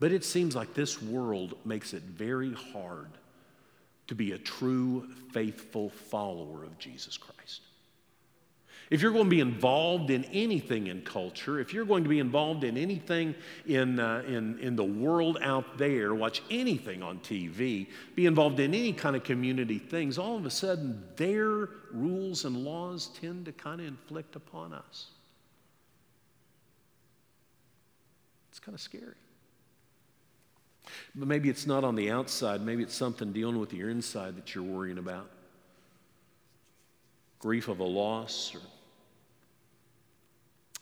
but 0.00 0.12
it 0.12 0.22
seems 0.22 0.54
like 0.54 0.74
this 0.74 1.00
world 1.00 1.56
makes 1.64 1.94
it 1.94 2.02
very 2.02 2.52
hard 2.52 3.08
to 4.08 4.14
be 4.14 4.32
a 4.32 4.38
true, 4.38 5.08
faithful 5.32 5.88
follower 5.88 6.62
of 6.62 6.78
Jesus 6.78 7.16
Christ. 7.16 7.62
If 8.92 9.00
you're 9.00 9.12
going 9.12 9.24
to 9.24 9.30
be 9.30 9.40
involved 9.40 10.10
in 10.10 10.26
anything 10.26 10.88
in 10.88 11.00
culture, 11.00 11.58
if 11.58 11.72
you're 11.72 11.86
going 11.86 12.02
to 12.02 12.10
be 12.10 12.18
involved 12.18 12.62
in 12.62 12.76
anything 12.76 13.34
in, 13.64 13.98
uh, 13.98 14.22
in, 14.26 14.58
in 14.58 14.76
the 14.76 14.84
world 14.84 15.38
out 15.40 15.78
there, 15.78 16.14
watch 16.14 16.42
anything 16.50 17.02
on 17.02 17.18
TV, 17.20 17.86
be 18.14 18.26
involved 18.26 18.60
in 18.60 18.74
any 18.74 18.92
kind 18.92 19.16
of 19.16 19.24
community 19.24 19.78
things, 19.78 20.18
all 20.18 20.36
of 20.36 20.44
a 20.44 20.50
sudden 20.50 21.02
their 21.16 21.70
rules 21.90 22.44
and 22.44 22.54
laws 22.54 23.06
tend 23.18 23.46
to 23.46 23.52
kind 23.52 23.80
of 23.80 23.86
inflict 23.86 24.36
upon 24.36 24.74
us. 24.74 25.06
It's 28.50 28.60
kind 28.60 28.74
of 28.74 28.80
scary. 28.82 29.14
But 31.14 31.28
maybe 31.28 31.48
it's 31.48 31.66
not 31.66 31.82
on 31.82 31.94
the 31.94 32.10
outside, 32.10 32.60
maybe 32.60 32.82
it's 32.82 32.94
something 32.94 33.32
dealing 33.32 33.58
with 33.58 33.72
your 33.72 33.88
inside 33.88 34.36
that 34.36 34.54
you're 34.54 34.62
worrying 34.62 34.98
about 34.98 35.30
grief 37.42 37.66
of 37.66 37.80
a 37.80 37.84
loss 37.84 38.54
or 38.54 38.60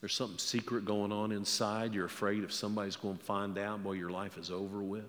there's 0.01 0.15
something 0.15 0.39
secret 0.39 0.85
going 0.85 1.13
on 1.13 1.31
inside. 1.31 1.95
You're 1.95 2.07
afraid 2.07 2.43
if 2.43 2.53
somebody's 2.53 2.97
going 2.97 3.19
to 3.19 3.25
find 3.25 3.59
out, 3.59 3.83
boy, 3.83 3.93
your 3.93 4.11
life 4.11 4.39
is 4.39 4.51
over 4.51 4.83
with. 4.83 5.05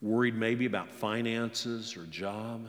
Worried 0.00 0.36
maybe 0.36 0.64
about 0.64 0.88
finances 0.88 1.96
or 1.96 2.04
job. 2.06 2.68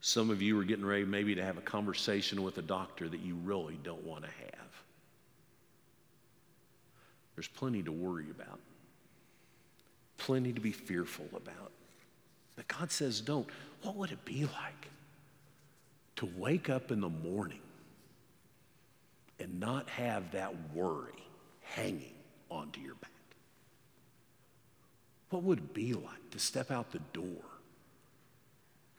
Some 0.00 0.30
of 0.30 0.40
you 0.40 0.58
are 0.60 0.64
getting 0.64 0.86
ready 0.86 1.04
maybe 1.04 1.34
to 1.34 1.44
have 1.44 1.58
a 1.58 1.62
conversation 1.62 2.44
with 2.44 2.58
a 2.58 2.62
doctor 2.62 3.08
that 3.08 3.20
you 3.20 3.34
really 3.42 3.80
don't 3.82 4.04
want 4.04 4.22
to 4.22 4.30
have. 4.30 4.68
There's 7.34 7.48
plenty 7.48 7.82
to 7.82 7.90
worry 7.92 8.26
about, 8.30 8.60
plenty 10.18 10.52
to 10.52 10.60
be 10.60 10.70
fearful 10.70 11.26
about. 11.34 11.72
But 12.54 12.68
God 12.68 12.92
says, 12.92 13.20
don't. 13.20 13.48
What 13.82 13.96
would 13.96 14.12
it 14.12 14.24
be 14.24 14.42
like? 14.42 14.88
To 16.18 16.28
wake 16.36 16.68
up 16.68 16.90
in 16.90 17.00
the 17.00 17.08
morning 17.08 17.60
and 19.38 19.60
not 19.60 19.88
have 19.88 20.32
that 20.32 20.52
worry 20.74 21.22
hanging 21.62 22.16
onto 22.50 22.80
your 22.80 22.96
back? 22.96 23.10
What 25.30 25.44
would 25.44 25.58
it 25.58 25.74
be 25.74 25.92
like 25.92 26.30
to 26.30 26.40
step 26.40 26.72
out 26.72 26.90
the 26.90 26.98
door 27.12 27.44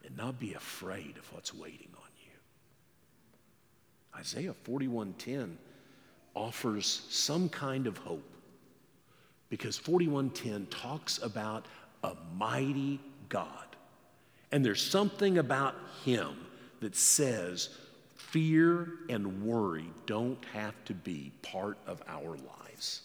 and 0.05 0.15
not 0.15 0.39
be 0.39 0.53
afraid 0.53 1.17
of 1.17 1.33
what's 1.33 1.53
waiting 1.53 1.89
on 1.97 2.09
you? 2.23 2.31
Isaiah 4.17 4.55
41:10 4.63 5.57
offers 6.35 7.05
some 7.09 7.49
kind 7.49 7.85
of 7.85 7.97
hope 7.97 8.31
because 9.49 9.77
41:10 9.77 10.67
talks 10.69 11.21
about 11.21 11.65
a 12.01 12.15
mighty 12.37 13.01
God. 13.27 13.75
And 14.53 14.63
there's 14.63 14.81
something 14.81 15.37
about 15.37 15.75
him 16.05 16.45
that 16.79 16.95
says 16.95 17.69
fear 18.15 18.89
and 19.09 19.43
worry 19.43 19.91
don't 20.05 20.43
have 20.53 20.73
to 20.85 20.93
be 20.93 21.31
part 21.41 21.77
of 21.87 22.01
our 22.07 22.37
lives. 22.37 23.01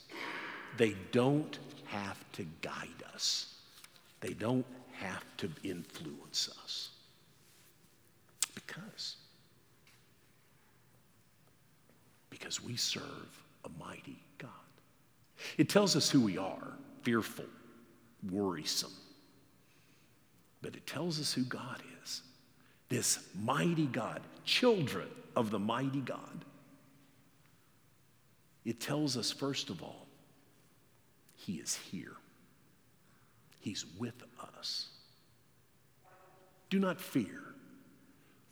They 0.77 0.97
don't 1.13 1.59
have 1.87 2.23
to 2.33 2.47
guide 2.63 3.03
us, 3.15 3.55
they 4.21 4.33
don't 4.35 4.67
have 4.93 5.25
to 5.39 5.49
influence 5.63 6.51
us. 6.63 6.91
Because, 8.55 9.17
because 12.31 12.63
we 12.63 12.77
serve 12.77 13.43
a 13.65 13.85
mighty 13.85 14.19
God. 14.39 14.51
It 15.59 15.69
tells 15.69 15.97
us 15.97 16.09
who 16.09 16.21
we 16.21 16.39
are 16.39 16.73
fearful, 17.03 17.47
worrisome. 18.31 18.93
But 20.63 20.77
it 20.77 20.87
tells 20.87 21.21
us 21.21 21.33
who 21.33 21.43
God 21.43 21.81
is 21.81 21.94
this 22.89 23.19
mighty 23.35 23.87
God, 23.87 24.21
children 24.45 25.09
of 25.37 25.51
the 25.51 25.59
mighty 25.59 26.01
God. 26.01 26.45
It 28.65 28.81
tells 28.81 29.17
us, 29.17 29.31
first 29.31 29.71
of 29.71 29.83
all, 29.83 30.07
He 31.35 31.55
is 31.55 31.77
here, 31.77 32.17
He's 33.61 33.85
with 33.99 34.23
us. 34.59 34.89
Do 36.71 36.79
not 36.79 37.01
fear, 37.01 37.55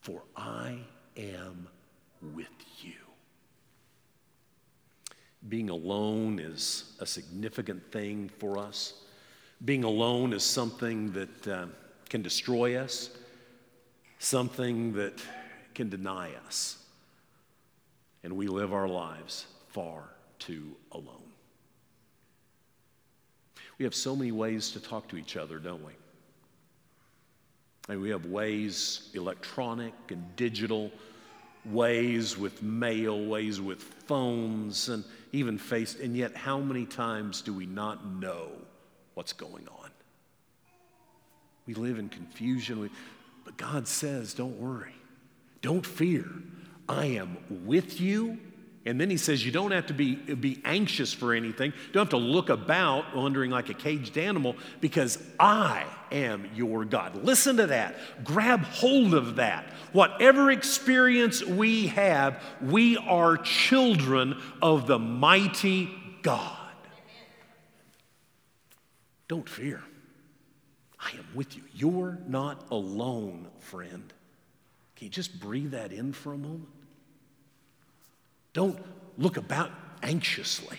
for 0.00 0.22
I 0.36 0.78
am 1.16 1.66
with 2.34 2.46
you. 2.80 2.92
Being 5.48 5.70
alone 5.70 6.38
is 6.38 6.92
a 7.00 7.06
significant 7.06 7.90
thing 7.90 8.30
for 8.38 8.58
us. 8.58 8.94
Being 9.64 9.82
alone 9.82 10.32
is 10.32 10.44
something 10.44 11.10
that 11.12 11.48
uh, 11.48 11.66
can 12.08 12.22
destroy 12.22 12.76
us, 12.76 13.10
something 14.22 14.92
that 14.92 15.20
can 15.74 15.88
deny 15.88 16.30
us. 16.46 16.78
And 18.22 18.36
we 18.36 18.46
live 18.46 18.72
our 18.72 18.86
lives 18.86 19.46
far 19.70 20.04
too 20.38 20.76
alone. 20.92 21.08
We 23.78 23.84
have 23.84 23.94
so 23.94 24.14
many 24.14 24.30
ways 24.30 24.70
to 24.72 24.80
talk 24.80 25.08
to 25.08 25.16
each 25.16 25.36
other, 25.36 25.58
don't 25.58 25.84
we? 25.84 25.92
And 27.88 28.00
we 28.00 28.10
have 28.10 28.26
ways, 28.26 29.10
electronic 29.14 29.92
and 30.10 30.36
digital, 30.36 30.92
ways 31.64 32.38
with 32.38 32.62
mail, 32.62 33.26
ways 33.26 33.60
with 33.60 33.82
phones, 33.82 34.88
and 34.88 35.02
even 35.32 35.58
face. 35.58 35.96
And 36.00 36.16
yet, 36.16 36.36
how 36.36 36.60
many 36.60 36.86
times 36.86 37.42
do 37.42 37.52
we 37.52 37.66
not 37.66 38.06
know 38.06 38.52
what's 39.14 39.32
going 39.32 39.66
on? 39.66 39.90
We 41.66 41.74
live 41.74 41.98
in 41.98 42.08
confusion. 42.08 42.78
We, 42.78 42.90
but 43.44 43.56
God 43.56 43.86
says, 43.86 44.34
don't 44.34 44.58
worry, 44.58 44.94
don't 45.60 45.86
fear. 45.86 46.26
I 46.88 47.06
am 47.06 47.38
with 47.64 48.00
you 48.00 48.38
and 48.84 49.00
then 49.00 49.10
he 49.10 49.16
says, 49.16 49.44
You 49.46 49.52
don't 49.52 49.70
have 49.70 49.86
to 49.86 49.94
be, 49.94 50.16
be 50.16 50.60
anxious 50.64 51.12
for 51.12 51.34
anything. 51.34 51.70
You 51.70 51.92
don't 51.92 52.02
have 52.02 52.10
to 52.10 52.16
look 52.16 52.48
about 52.48 53.14
wondering 53.14 53.50
like 53.50 53.68
a 53.68 53.74
caged 53.74 54.18
animal 54.18 54.56
because 54.80 55.18
I 55.38 55.84
am 56.10 56.50
your 56.54 56.84
God. 56.84 57.24
Listen 57.24 57.56
to 57.58 57.68
that. 57.68 57.96
Grab 58.24 58.62
hold 58.62 59.14
of 59.14 59.36
that. 59.36 59.66
Whatever 59.92 60.50
experience 60.50 61.44
we 61.44 61.88
have, 61.88 62.42
we 62.60 62.96
are 62.96 63.36
children 63.36 64.40
of 64.60 64.88
the 64.88 64.98
mighty 64.98 65.88
God. 66.22 66.58
Don't 69.28 69.48
fear. 69.48 69.82
I 71.04 71.10
am 71.16 71.26
with 71.34 71.56
you. 71.56 71.62
You're 71.74 72.18
not 72.28 72.66
alone, 72.70 73.48
friend. 73.58 74.12
Can 74.96 75.06
you 75.06 75.10
just 75.10 75.40
breathe 75.40 75.72
that 75.72 75.92
in 75.92 76.12
for 76.12 76.32
a 76.32 76.38
moment? 76.38 76.68
Don't 78.52 78.78
look 79.18 79.36
about 79.36 79.70
anxiously 80.02 80.78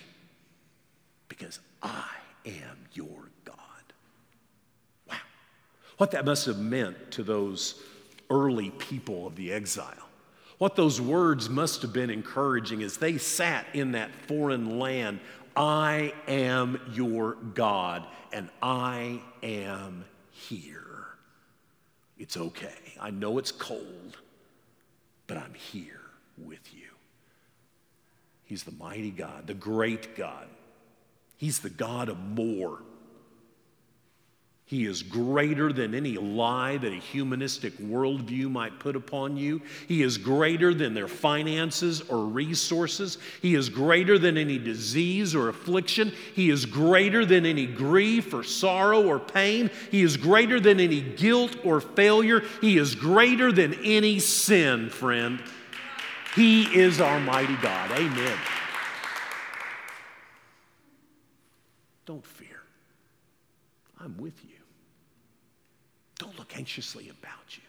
because 1.27 1.59
I 1.81 2.07
am 2.45 2.77
your 2.93 3.29
God. 3.43 3.57
Wow. 5.09 5.15
What 5.97 6.11
that 6.11 6.25
must 6.25 6.45
have 6.45 6.59
meant 6.59 7.11
to 7.11 7.23
those 7.23 7.81
early 8.29 8.69
people 8.71 9.27
of 9.27 9.35
the 9.35 9.51
exile. 9.51 10.09
What 10.57 10.75
those 10.75 11.01
words 11.01 11.49
must 11.49 11.81
have 11.81 11.91
been 11.91 12.09
encouraging 12.09 12.83
as 12.83 12.97
they 12.97 13.17
sat 13.17 13.65
in 13.73 13.91
that 13.93 14.13
foreign 14.27 14.79
land. 14.79 15.19
I 15.55 16.13
am 16.27 16.79
your 16.93 17.33
God 17.53 18.07
and 18.31 18.49
I 18.61 19.21
am 19.41 20.05
here. 20.49 21.05
It's 22.17 22.37
okay. 22.37 22.97
I 22.99 23.09
know 23.09 23.37
it's 23.37 23.51
cold, 23.51 24.17
but 25.27 25.37
I'm 25.37 25.53
here 25.53 26.01
with 26.37 26.73
you. 26.73 26.87
He's 28.45 28.63
the 28.63 28.71
mighty 28.71 29.11
God, 29.11 29.47
the 29.47 29.53
great 29.53 30.15
God. 30.15 30.47
He's 31.37 31.59
the 31.59 31.69
God 31.69 32.09
of 32.09 32.19
more. 32.19 32.81
He 34.65 34.85
is 34.85 35.03
greater 35.03 35.73
than 35.73 35.93
any 35.93 36.17
lie 36.17 36.77
that 36.77 36.91
a 36.91 36.95
humanistic 36.95 37.77
worldview 37.79 38.49
might 38.49 38.79
put 38.79 38.95
upon 38.95 39.35
you. 39.35 39.61
He 39.87 40.01
is 40.01 40.17
greater 40.17 40.73
than 40.73 40.93
their 40.93 41.09
finances 41.09 42.01
or 42.01 42.25
resources. 42.25 43.17
He 43.41 43.55
is 43.55 43.67
greater 43.67 44.17
than 44.17 44.37
any 44.37 44.57
disease 44.57 45.35
or 45.35 45.49
affliction. 45.49 46.13
He 46.33 46.49
is 46.49 46.65
greater 46.65 47.25
than 47.25 47.45
any 47.45 47.67
grief 47.67 48.33
or 48.33 48.43
sorrow 48.43 49.05
or 49.05 49.19
pain. 49.19 49.69
He 49.91 50.01
is 50.01 50.15
greater 50.15 50.61
than 50.61 50.79
any 50.79 51.01
guilt 51.01 51.57
or 51.65 51.81
failure. 51.81 52.41
He 52.61 52.77
is 52.77 52.95
greater 52.95 53.51
than 53.51 53.73
any 53.83 54.19
sin, 54.19 54.89
friend. 54.89 55.43
He 56.35 56.63
is 56.63 57.01
our 57.01 57.19
mighty 57.19 57.57
God. 57.57 57.91
Amen. 57.91 58.37
Don't 62.05 62.25
fear. 62.25 62.61
I'm 63.99 64.17
with 64.17 64.43
you. 64.43 64.52
Anxiously 66.53 67.09
about 67.09 67.57
you. 67.57 67.63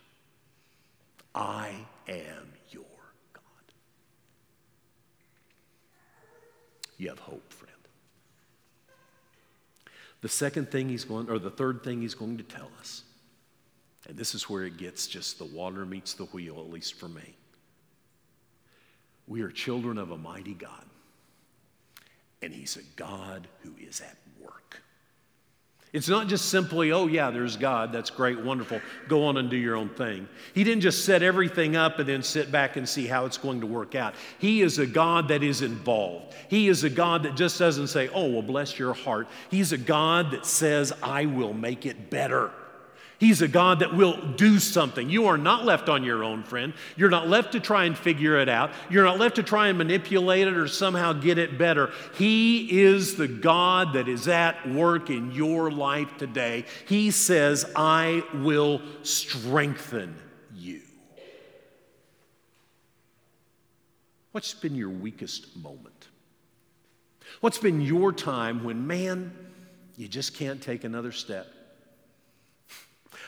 I 1.35 1.73
am 2.09 2.53
your 2.71 2.85
God. 3.33 3.43
You 6.99 7.09
have 7.09 7.19
hope, 7.19 7.53
friend. 7.53 7.73
The 10.21 10.29
second 10.29 10.71
thing 10.71 10.89
he's 10.89 11.05
going, 11.05 11.29
or 11.29 11.39
the 11.39 11.51
third 11.51 11.83
thing 11.83 12.01
he's 12.01 12.15
going 12.15 12.39
to 12.39 12.45
tell 12.45 12.71
us, 12.79 13.03
and 14.09 14.17
this 14.17 14.35
is 14.35 14.49
where 14.49 14.65
it 14.65 14.77
gets 14.77 15.07
just 15.07 15.39
the 15.39 15.45
water 15.45 15.85
meets 15.85 16.15
the 16.15 16.25
wheel, 16.25 16.59
at 16.59 16.71
least 16.71 16.95
for 16.95 17.09
me. 17.09 17.37
We 19.27 19.43
are 19.43 19.51
children 19.51 19.99
of 19.99 20.11
a 20.11 20.19
mighty 20.19 20.55
God, 20.55 20.85
and 22.43 22.53
He's 22.53 22.77
a 22.77 22.83
God 22.97 23.49
who 23.63 23.73
is 23.81 24.01
at. 24.01 24.17
It's 25.95 26.09
not 26.09 26.27
just 26.27 26.47
simply, 26.47 26.91
oh, 26.91 27.07
yeah, 27.07 27.31
there's 27.31 27.57
God, 27.57 27.93
that's 27.93 28.11
great, 28.11 28.41
wonderful, 28.41 28.81
go 29.07 29.27
on 29.27 29.37
and 29.37 29.49
do 29.49 29.57
your 29.57 29.77
own 29.77 29.89
thing. 29.91 30.29
He 30.53 30.65
didn't 30.65 30.81
just 30.81 31.05
set 31.05 31.23
everything 31.23 31.77
up 31.77 32.01
and 32.01 32.09
then 32.09 32.25
sit 32.25 32.51
back 32.51 32.75
and 32.75 32.89
see 32.89 33.07
how 33.07 33.27
it's 33.27 33.39
going 33.39 33.61
to 33.61 33.69
work 33.69 33.95
out. 33.95 34.17
He 34.41 34.61
is 34.61 34.81
a 34.81 34.87
God 34.87 35.29
that 35.29 35.45
is 35.45 35.63
involved. 35.63 36.35
He 36.49 36.67
is 36.67 36.83
a 36.83 36.91
God 36.91 37.23
that 37.23 37.37
just 37.37 37.61
doesn't 37.61 37.87
say, 37.87 38.09
oh, 38.09 38.29
well, 38.29 38.43
bless 38.43 38.77
your 38.77 38.93
heart. 38.93 39.29
He's 39.53 39.71
a 39.71 39.79
God 39.79 40.33
that 40.33 40.47
says, 40.47 40.93
I 41.01 41.27
will 41.27 41.55
make 41.55 41.87
it 41.87 42.11
better. 42.11 42.51
He's 43.19 43.43
a 43.43 43.49
God 43.49 43.79
that 43.79 43.95
will 43.95 44.17
do 44.17 44.59
something. 44.59 45.09
You 45.09 45.27
are 45.27 45.39
not 45.39 45.65
left 45.65 45.89
on 45.89 46.03
your 46.03 46.25
own, 46.25 46.43
friend. 46.43 46.75
You're 46.97 47.11
not 47.11 47.29
left 47.29 47.53
to 47.53 47.61
try 47.61 47.85
and 47.85 47.97
figure 47.97 48.39
it 48.39 48.49
out. 48.49 48.73
You're 48.91 49.05
not 49.05 49.19
left 49.19 49.37
to 49.37 49.43
try 49.43 49.69
and 49.69 49.79
manipulate 49.79 50.49
it 50.49 50.57
or 50.57 50.67
somehow 50.67 51.13
get 51.13 51.39
it 51.39 51.57
better. 51.57 51.91
He 52.17 52.83
is 52.83 53.17
the 53.17 53.29
God 53.29 53.93
that 53.93 54.09
is 54.09 54.27
at 54.27 54.69
work 54.69 55.11
in 55.11 55.31
your 55.31 55.71
life 55.71 56.17
today. 56.19 56.65
He 56.89 57.13
says, 57.13 57.65
I 57.77 58.25
will 58.35 58.83
strengthen 59.03 60.17
you. 60.55 60.81
What's 64.33 64.55
been 64.55 64.75
your 64.75 64.91
weakest 64.91 65.57
moment? 65.57 66.09
What's 67.41 67.59
been 67.59 67.81
your 67.81 68.13
time 68.13 68.65
when, 68.65 68.89
man, 68.89 69.33
you 69.97 70.09
just 70.09 70.35
can't 70.35 70.61
take 70.61 70.83
another 70.83 71.13
step? 71.13 71.47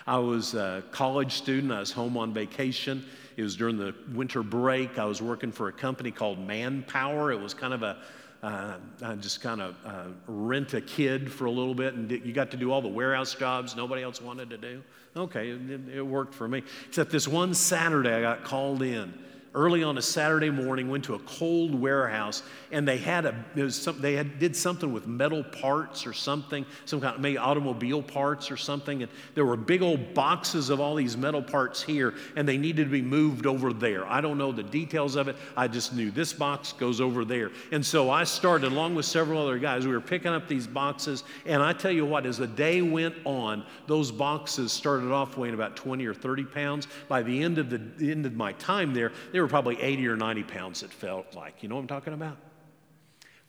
I 0.07 0.19
was 0.19 0.55
a 0.55 0.85
college 0.93 1.33
student. 1.33 1.73
I 1.73 1.81
was 1.81 1.91
home 1.91 2.17
on 2.17 2.33
vacation. 2.33 3.05
It 3.37 3.43
was 3.43 3.57
during 3.57 3.77
the 3.77 3.95
winter 4.15 4.43
break. 4.43 4.99
I 4.99 5.05
was 5.05 5.21
working 5.21 5.51
for 5.51 5.69
a 5.69 5.73
company 5.73 6.11
called 6.11 6.39
Manpower. 6.39 7.33
It 7.33 7.41
was 7.41 7.55
kind 7.55 7.75
of 7.75 7.83
a 7.83 7.97
uh, 8.43 9.17
just 9.17 9.41
kind 9.41 9.61
of 9.61 9.75
uh, 9.85 10.05
rent 10.29 10.75
a 10.75 10.81
kid 10.81 11.33
for 11.33 11.47
a 11.47 11.51
little 11.51 11.75
bit, 11.75 11.95
and 11.95 12.09
you 12.11 12.33
got 12.33 12.51
to 12.53 12.57
do 12.57 12.71
all 12.71 12.81
the 12.81 12.87
warehouse 12.87 13.35
jobs 13.35 13.75
nobody 13.75 14.03
else 14.03 14.21
wanted 14.21 14.51
to 14.51 14.59
do. 14.59 14.83
Okay, 15.17 15.51
it, 15.51 15.81
it 15.93 16.03
worked 16.03 16.35
for 16.35 16.47
me. 16.47 16.63
Except 16.87 17.11
this 17.11 17.27
one 17.27 17.55
Saturday, 17.55 18.13
I 18.13 18.21
got 18.21 18.45
called 18.45 18.83
in 18.83 19.13
early 19.57 19.83
on 19.83 19.97
a 19.97 20.03
Saturday 20.03 20.51
morning, 20.51 20.89
went 20.89 21.03
to 21.05 21.15
a 21.15 21.19
cold 21.21 21.75
warehouse, 21.75 22.43
and 22.71 22.87
they 22.87 22.99
had 22.99 23.27
a 23.27 23.71
some, 23.71 24.01
they 24.01 24.15
had, 24.15 24.39
did 24.39 24.57
something 24.57 24.93
with 24.93 25.07
metal 25.07 25.43
parts 25.43 26.07
or 26.07 26.13
something, 26.13 26.67
some 26.85 27.01
kind 27.01 27.15
of 27.15 27.21
maybe 27.21 27.39
automobile 27.39 28.03
parts 28.03 28.51
or 28.51 28.57
something, 28.57 29.03
and 29.03 29.11
there 29.35 29.45
were 29.45 29.57
big 29.57 29.83
old 29.83 30.15
boxes 30.15 30.71
of 30.71 30.81
all 30.81 30.95
these 30.95 31.17
metal 31.17 31.43
parts 31.43 31.83
here, 31.83 32.15
and 32.37 32.49
they 32.49 32.57
needed 32.57 32.85
to 32.85 32.91
be 32.91 33.03
moved 33.03 33.47
over 33.47 33.73
there. 33.73 34.07
I 34.07 34.21
don't 34.21 34.39
know 34.39 34.53
the 34.53 34.63
details 34.63 35.17
of 35.17 35.29
it. 35.29 35.37
I 35.57 35.69
just 35.69 35.95
knew 35.95 36.11
this 36.11 36.33
box 36.33 36.73
goes 36.73 37.01
over 37.01 37.25
there, 37.25 37.51
and 37.73 37.85
so 37.85 38.11
I 38.11 38.25
started 38.25 38.73
along 38.73 38.95
with 38.95 39.07
several 39.07 39.41
other 39.41 39.59
guys. 39.59 39.87
We 39.87 39.93
were 39.93 40.01
picking 40.01 40.33
up 40.33 40.49
these 40.49 40.67
boxes, 40.67 41.25
and 41.45 41.63
I 41.63 41.73
tell 41.73 41.93
you 41.93 42.07
what, 42.07 42.27
as 42.27 42.39
the 42.39 42.47
day 42.47 42.83
went 42.83 43.15
on, 43.25 43.65
those 43.87 44.11
boxes 44.11 44.73
started 44.73 45.13
off 45.13 45.37
weighing 45.37 45.55
about 45.55 45.77
20 45.77 46.05
or 46.07 46.15
30 46.15 46.45
pounds. 46.45 46.89
By 47.09 47.23
the 47.23 47.43
end 47.43 47.59
of 47.59 47.71
the, 47.71 48.11
end 48.11 48.27
of 48.27 48.35
my 48.35 48.53
time 48.53 48.95
there, 48.95 49.13
they 49.33 49.41
were 49.41 49.49
probably 49.49 49.81
80 49.81 50.09
or 50.09 50.17
90 50.17 50.43
pounds, 50.45 50.83
it 50.83 50.91
felt 50.91 51.35
like. 51.35 51.63
You 51.63 51.69
know 51.69 51.77
what 51.77 51.83
I'm 51.83 51.89
talking 51.89 52.13
about? 52.13 52.37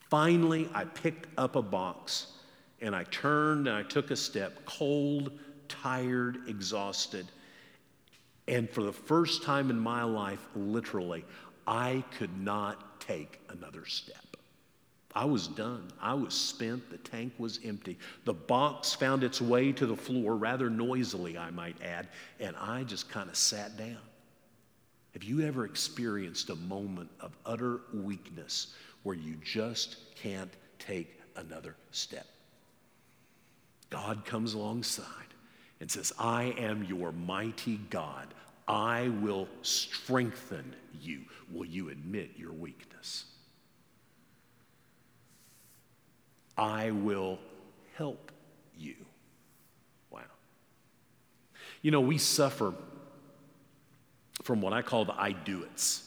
Finally, 0.09 0.69
I 0.73 0.85
picked 0.85 1.27
up 1.37 1.55
a 1.55 1.61
box 1.61 2.27
and 2.81 2.95
I 2.95 3.03
turned 3.05 3.67
and 3.67 3.75
I 3.75 3.83
took 3.83 4.11
a 4.11 4.15
step, 4.15 4.65
cold, 4.65 5.31
tired, 5.67 6.37
exhausted. 6.47 7.27
And 8.47 8.69
for 8.69 8.83
the 8.83 8.93
first 8.93 9.43
time 9.43 9.69
in 9.69 9.79
my 9.79 10.03
life, 10.03 10.45
literally, 10.55 11.25
I 11.65 12.03
could 12.17 12.39
not 12.39 13.01
take 13.01 13.41
another 13.49 13.85
step. 13.85 14.37
I 15.13 15.25
was 15.25 15.47
done. 15.47 15.91
I 15.99 16.13
was 16.13 16.33
spent. 16.33 16.89
The 16.91 16.97
tank 16.99 17.33
was 17.37 17.59
empty. 17.65 17.97
The 18.25 18.33
box 18.33 18.93
found 18.93 19.23
its 19.23 19.41
way 19.41 19.71
to 19.71 19.85
the 19.85 19.95
floor 19.95 20.35
rather 20.35 20.69
noisily, 20.69 21.37
I 21.37 21.49
might 21.49 21.81
add, 21.81 22.07
and 22.39 22.55
I 22.55 22.83
just 22.83 23.09
kind 23.09 23.27
of 23.27 23.35
sat 23.35 23.77
down. 23.77 23.97
Have 25.13 25.23
you 25.23 25.41
ever 25.41 25.65
experienced 25.65 26.51
a 26.51 26.55
moment 26.55 27.09
of 27.19 27.35
utter 27.45 27.79
weakness 27.91 28.75
where 29.07 29.15
you 29.15 29.35
just 29.41 29.95
can't 30.15 30.51
take 30.79 31.17
another 31.37 31.77
step? 31.91 32.27
God 33.89 34.25
comes 34.25 34.53
alongside 34.53 35.05
and 35.79 35.89
says, 35.89 36.11
I 36.19 36.53
am 36.57 36.83
your 36.83 37.13
mighty 37.13 37.77
God. 37.89 38.27
I 38.67 39.07
will 39.21 39.47
strengthen 39.61 40.75
you. 41.01 41.21
Will 41.53 41.67
you 41.67 41.87
admit 41.87 42.31
your 42.35 42.51
weakness? 42.51 43.23
I 46.57 46.91
will 46.91 47.39
help 47.95 48.33
you. 48.77 48.95
Wow. 50.11 50.19
You 51.81 51.91
know, 51.91 52.01
we 52.01 52.17
suffer 52.17 52.73
from 54.43 54.59
what 54.59 54.73
I 54.73 54.81
call 54.81 55.05
the 55.05 55.13
I 55.17 55.31
do 55.31 55.63
it's. 55.63 56.06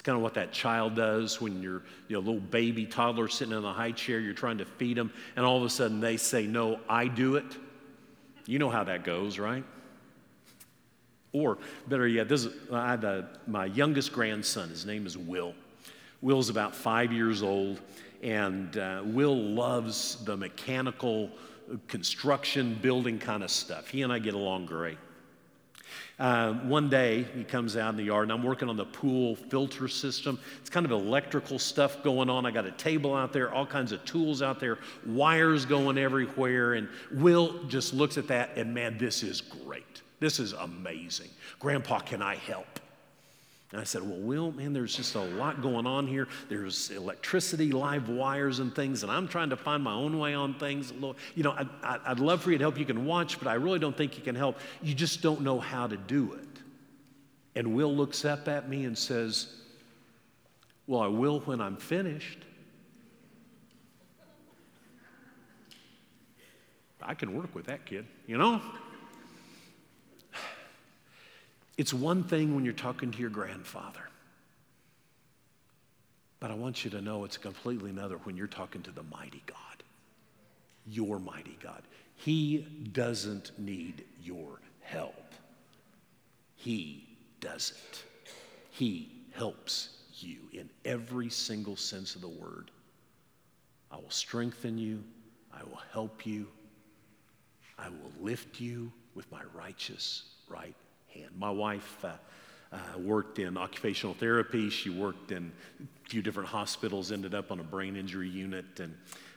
It's 0.00 0.06
kind 0.06 0.16
of 0.16 0.22
what 0.22 0.32
that 0.32 0.50
child 0.50 0.94
does 0.94 1.42
when 1.42 1.60
you're 1.60 1.82
you 2.08 2.16
know, 2.16 2.20
a 2.20 2.24
little 2.24 2.40
baby 2.40 2.86
toddler 2.86 3.28
sitting 3.28 3.52
in 3.52 3.62
a 3.62 3.72
high 3.74 3.92
chair, 3.92 4.18
you're 4.18 4.32
trying 4.32 4.56
to 4.56 4.64
feed 4.64 4.96
them, 4.96 5.12
and 5.36 5.44
all 5.44 5.58
of 5.58 5.62
a 5.62 5.68
sudden 5.68 6.00
they 6.00 6.16
say, 6.16 6.46
No, 6.46 6.80
I 6.88 7.06
do 7.06 7.36
it. 7.36 7.44
You 8.46 8.58
know 8.58 8.70
how 8.70 8.82
that 8.84 9.04
goes, 9.04 9.38
right? 9.38 9.62
Or 11.34 11.58
better 11.86 12.08
yet, 12.08 12.30
this 12.30 12.46
is, 12.46 12.54
I 12.72 12.92
had 12.92 13.04
a, 13.04 13.28
my 13.46 13.66
youngest 13.66 14.14
grandson. 14.14 14.70
His 14.70 14.86
name 14.86 15.06
is 15.06 15.18
Will. 15.18 15.52
Will's 16.22 16.48
about 16.48 16.74
five 16.74 17.12
years 17.12 17.42
old, 17.42 17.82
and 18.22 18.78
uh, 18.78 19.02
Will 19.04 19.36
loves 19.36 20.24
the 20.24 20.34
mechanical 20.34 21.28
construction, 21.88 22.78
building 22.80 23.18
kind 23.18 23.42
of 23.42 23.50
stuff. 23.50 23.88
He 23.88 24.00
and 24.00 24.10
I 24.10 24.18
get 24.18 24.32
along 24.32 24.64
great. 24.64 24.96
Uh, 26.18 26.54
one 26.54 26.88
day 26.88 27.26
he 27.34 27.44
comes 27.44 27.76
out 27.76 27.90
in 27.90 27.96
the 27.96 28.04
yard 28.04 28.24
and 28.24 28.32
I'm 28.32 28.42
working 28.42 28.68
on 28.68 28.76
the 28.76 28.84
pool 28.84 29.36
filter 29.36 29.86
system. 29.86 30.38
It's 30.60 30.70
kind 30.70 30.84
of 30.84 30.92
electrical 30.92 31.58
stuff 31.58 32.02
going 32.02 32.28
on. 32.28 32.44
I 32.46 32.50
got 32.50 32.66
a 32.66 32.72
table 32.72 33.14
out 33.14 33.32
there, 33.32 33.52
all 33.52 33.66
kinds 33.66 33.92
of 33.92 34.04
tools 34.04 34.42
out 34.42 34.58
there, 34.58 34.78
wires 35.06 35.64
going 35.64 35.98
everywhere. 35.98 36.74
And 36.74 36.88
Will 37.12 37.62
just 37.64 37.94
looks 37.94 38.18
at 38.18 38.26
that 38.28 38.56
and 38.56 38.74
man, 38.74 38.98
this 38.98 39.22
is 39.22 39.40
great. 39.40 40.02
This 40.18 40.40
is 40.40 40.52
amazing. 40.52 41.30
Grandpa, 41.58 42.00
can 42.00 42.22
I 42.22 42.34
help? 42.34 42.79
And 43.72 43.80
I 43.80 43.84
said, 43.84 44.02
Well, 44.02 44.18
Will, 44.18 44.52
man, 44.52 44.72
there's 44.72 44.96
just 44.96 45.14
a 45.14 45.20
lot 45.20 45.62
going 45.62 45.86
on 45.86 46.06
here. 46.06 46.26
There's 46.48 46.90
electricity, 46.90 47.70
live 47.70 48.08
wires, 48.08 48.58
and 48.58 48.74
things, 48.74 49.02
and 49.02 49.12
I'm 49.12 49.28
trying 49.28 49.50
to 49.50 49.56
find 49.56 49.82
my 49.82 49.92
own 49.92 50.18
way 50.18 50.34
on 50.34 50.54
things. 50.54 50.92
You 51.34 51.42
know, 51.42 51.52
I'd, 51.52 51.68
I'd 51.82 52.20
love 52.20 52.42
for 52.42 52.50
you 52.50 52.58
to 52.58 52.64
help. 52.64 52.78
You 52.78 52.84
can 52.84 53.06
watch, 53.06 53.38
but 53.38 53.46
I 53.46 53.54
really 53.54 53.78
don't 53.78 53.96
think 53.96 54.16
you 54.16 54.24
can 54.24 54.34
help. 54.34 54.58
You 54.82 54.94
just 54.94 55.22
don't 55.22 55.42
know 55.42 55.60
how 55.60 55.86
to 55.86 55.96
do 55.96 56.32
it. 56.32 56.48
And 57.54 57.74
Will 57.74 57.94
looks 57.94 58.24
up 58.24 58.48
at 58.48 58.68
me 58.68 58.84
and 58.84 58.98
says, 58.98 59.54
Well, 60.86 61.00
I 61.00 61.08
will 61.08 61.40
when 61.40 61.60
I'm 61.60 61.76
finished. 61.76 62.38
I 67.02 67.14
can 67.14 67.34
work 67.34 67.54
with 67.54 67.66
that 67.66 67.86
kid, 67.86 68.06
you 68.26 68.36
know? 68.36 68.60
It's 71.80 71.94
one 71.94 72.24
thing 72.24 72.54
when 72.54 72.62
you're 72.62 72.74
talking 72.74 73.10
to 73.10 73.18
your 73.18 73.30
grandfather. 73.30 74.06
But 76.38 76.50
I 76.50 76.54
want 76.54 76.84
you 76.84 76.90
to 76.90 77.00
know 77.00 77.24
it's 77.24 77.38
completely 77.38 77.88
another 77.88 78.18
when 78.24 78.36
you're 78.36 78.48
talking 78.48 78.82
to 78.82 78.90
the 78.90 79.04
mighty 79.04 79.42
God, 79.46 79.82
your 80.86 81.18
mighty 81.18 81.56
God. 81.62 81.80
He 82.16 82.66
doesn't 82.92 83.58
need 83.58 84.04
your 84.22 84.60
help, 84.82 85.32
He 86.54 87.16
doesn't. 87.40 88.04
He 88.68 89.10
helps 89.32 89.88
you 90.18 90.36
in 90.52 90.68
every 90.84 91.30
single 91.30 91.76
sense 91.76 92.14
of 92.14 92.20
the 92.20 92.28
word. 92.28 92.70
I 93.90 93.96
will 93.96 94.10
strengthen 94.10 94.76
you, 94.76 95.02
I 95.50 95.62
will 95.64 95.80
help 95.94 96.26
you, 96.26 96.46
I 97.78 97.88
will 97.88 98.12
lift 98.20 98.60
you 98.60 98.92
with 99.14 99.32
my 99.32 99.40
righteous 99.54 100.24
right 100.46 100.74
hand. 101.14 101.30
My 101.38 101.50
wife 101.50 102.04
uh, 102.04 102.12
uh, 102.72 102.76
worked 102.98 103.38
in 103.38 103.56
occupational 103.56 104.14
therapy. 104.14 104.70
She 104.70 104.90
worked 104.90 105.32
in 105.32 105.52
a 105.82 106.08
few 106.08 106.22
different 106.22 106.48
hospitals, 106.48 107.12
ended 107.12 107.34
up 107.34 107.50
on 107.50 107.60
a 107.60 107.64
brain 107.64 107.96
injury 107.96 108.28
unit, 108.28 108.80
and 108.80 108.94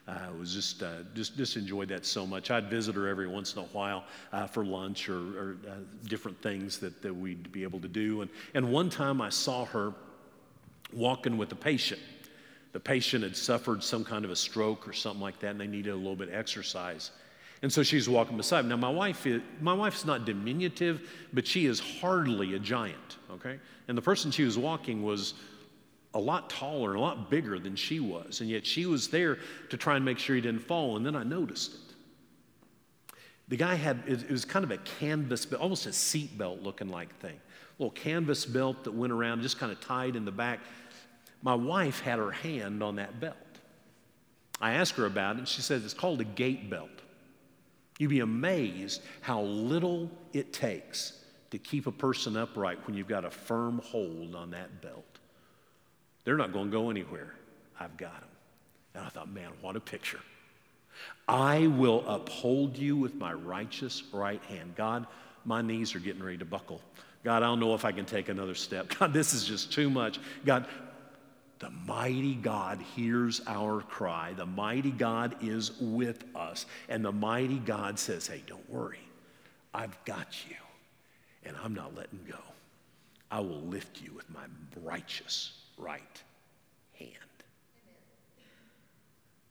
uh, 0.07 0.27
was 0.37 0.53
just, 0.53 0.83
uh, 0.83 1.03
just, 1.13 1.37
just 1.37 1.55
enjoyed 1.55 1.87
that 1.89 2.05
so 2.05 2.25
much. 2.25 2.51
I'd 2.51 2.69
visit 2.69 2.95
her 2.95 3.07
every 3.07 3.27
once 3.27 3.53
in 3.55 3.61
a 3.61 3.65
while 3.67 4.03
uh, 4.31 4.47
for 4.47 4.65
lunch 4.65 5.09
or, 5.09 5.17
or 5.17 5.57
uh, 5.67 5.75
different 6.07 6.41
things 6.41 6.77
that, 6.79 7.01
that 7.01 7.13
we'd 7.13 7.51
be 7.51 7.63
able 7.63 7.79
to 7.79 7.87
do. 7.87 8.21
And, 8.21 8.29
and 8.53 8.71
one 8.71 8.89
time 8.89 9.21
I 9.21 9.29
saw 9.29 9.65
her 9.65 9.93
walking 10.91 11.37
with 11.37 11.51
a 11.51 11.55
patient. 11.55 12.01
The 12.73 12.79
patient 12.79 13.23
had 13.23 13.37
suffered 13.37 13.83
some 13.83 14.03
kind 14.03 14.25
of 14.25 14.31
a 14.31 14.35
stroke 14.35 14.87
or 14.87 14.93
something 14.93 15.21
like 15.21 15.39
that, 15.39 15.51
and 15.51 15.59
they 15.59 15.67
needed 15.67 15.91
a 15.91 15.95
little 15.95 16.15
bit 16.15 16.29
of 16.29 16.35
exercise. 16.35 17.11
And 17.63 17.71
so 17.71 17.81
she's 17.81 18.09
walking 18.09 18.35
beside 18.35 18.65
me. 18.65 18.69
Now, 18.69 18.75
my 18.75 18.89
wife 18.89 19.25
is, 19.25 19.41
my 19.61 19.73
wife's 19.73 20.03
not 20.03 20.25
diminutive, 20.25 21.09
but 21.31 21.47
she 21.47 21.65
is 21.65 21.79
hardly 21.79 22.55
a 22.55 22.59
giant, 22.59 23.17
okay? 23.31 23.57
And 23.87 23.97
the 23.97 24.01
person 24.01 24.31
she 24.31 24.43
was 24.43 24.57
walking 24.57 25.01
was 25.01 25.33
a 26.13 26.19
lot 26.19 26.49
taller 26.49 26.89
and 26.89 26.99
a 26.99 27.01
lot 27.01 27.29
bigger 27.29 27.57
than 27.57 27.77
she 27.77 28.01
was. 28.01 28.41
And 28.41 28.49
yet 28.49 28.67
she 28.67 28.85
was 28.85 29.07
there 29.07 29.39
to 29.69 29.77
try 29.77 29.95
and 29.95 30.03
make 30.03 30.19
sure 30.19 30.35
he 30.35 30.41
didn't 30.41 30.59
fall. 30.59 30.97
And 30.97 31.05
then 31.05 31.15
I 31.15 31.23
noticed 31.23 31.75
it. 31.75 33.13
The 33.47 33.55
guy 33.55 33.75
had, 33.75 34.03
it 34.07 34.29
was 34.29 34.43
kind 34.43 34.65
of 34.65 34.71
a 34.71 34.77
canvas, 34.77 35.47
almost 35.53 35.85
a 35.85 35.93
seat 35.93 36.37
belt 36.37 36.61
looking 36.61 36.89
like 36.89 37.17
thing. 37.19 37.35
A 37.35 37.81
little 37.81 37.91
canvas 37.91 38.45
belt 38.45 38.83
that 38.83 38.91
went 38.91 39.13
around, 39.13 39.41
just 39.41 39.57
kind 39.57 39.71
of 39.71 39.79
tied 39.79 40.17
in 40.17 40.25
the 40.25 40.31
back. 40.31 40.59
My 41.41 41.55
wife 41.55 42.01
had 42.01 42.19
her 42.19 42.31
hand 42.31 42.83
on 42.83 42.97
that 42.97 43.21
belt. 43.21 43.37
I 44.59 44.73
asked 44.73 44.95
her 44.95 45.05
about 45.05 45.37
it, 45.37 45.39
and 45.39 45.47
she 45.47 45.61
said 45.61 45.81
it's 45.81 45.93
called 45.93 46.19
a 46.19 46.25
gait 46.25 46.69
belt. 46.69 46.89
You'd 47.99 48.09
be 48.09 48.21
amazed 48.21 49.01
how 49.21 49.41
little 49.41 50.09
it 50.33 50.53
takes 50.53 51.13
to 51.51 51.57
keep 51.57 51.85
a 51.85 51.91
person 51.91 52.35
upright 52.35 52.79
when 52.87 52.95
you've 52.95 53.07
got 53.07 53.25
a 53.25 53.29
firm 53.29 53.79
hold 53.83 54.35
on 54.35 54.51
that 54.51 54.81
belt. 54.81 55.05
They're 56.23 56.37
not 56.37 56.53
going 56.53 56.65
to 56.65 56.71
go 56.71 56.89
anywhere. 56.89 57.33
I've 57.79 57.95
got 57.97 58.19
them. 58.19 58.29
And 58.95 59.05
I 59.05 59.09
thought, 59.09 59.29
man, 59.29 59.51
what 59.61 59.75
a 59.75 59.79
picture. 59.79 60.19
I 61.27 61.67
will 61.67 62.03
uphold 62.07 62.77
you 62.77 62.95
with 62.95 63.15
my 63.15 63.33
righteous 63.33 64.03
right 64.11 64.43
hand. 64.45 64.75
God, 64.75 65.07
my 65.45 65.61
knees 65.61 65.95
are 65.95 65.99
getting 65.99 66.23
ready 66.23 66.37
to 66.37 66.45
buckle. 66.45 66.81
God, 67.23 67.41
I 67.41 67.45
don't 67.45 67.59
know 67.59 67.73
if 67.73 67.85
I 67.85 67.91
can 67.91 68.05
take 68.05 68.29
another 68.29 68.55
step. 68.55 68.93
God, 68.99 69.13
this 69.13 69.33
is 69.33 69.45
just 69.45 69.71
too 69.71 69.89
much. 69.89 70.19
God, 70.45 70.67
the 71.63 71.69
mighty 71.87 72.35
God 72.35 72.81
hears 72.93 73.39
our 73.47 73.79
cry. 73.83 74.33
The 74.33 74.45
mighty 74.45 74.91
God 74.91 75.37
is 75.41 75.71
with 75.79 76.25
us. 76.35 76.65
And 76.89 77.05
the 77.05 77.11
mighty 77.13 77.59
God 77.59 77.97
says, 77.97 78.27
Hey, 78.27 78.43
don't 78.45 78.69
worry. 78.69 78.99
I've 79.73 79.97
got 80.03 80.35
you. 80.49 80.57
And 81.45 81.55
I'm 81.63 81.73
not 81.73 81.95
letting 81.95 82.19
go. 82.29 82.39
I 83.31 83.39
will 83.39 83.61
lift 83.61 84.01
you 84.01 84.11
with 84.13 84.29
my 84.29 84.43
righteous 84.81 85.53
right 85.77 86.21
hand. 86.99 87.13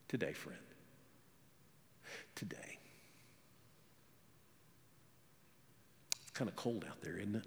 Today, 0.08 0.34
friend. 0.34 0.58
Today. 2.34 2.78
It's 6.20 6.30
kind 6.32 6.50
of 6.50 6.56
cold 6.56 6.84
out 6.86 7.00
there, 7.00 7.16
isn't 7.16 7.36
it? 7.36 7.46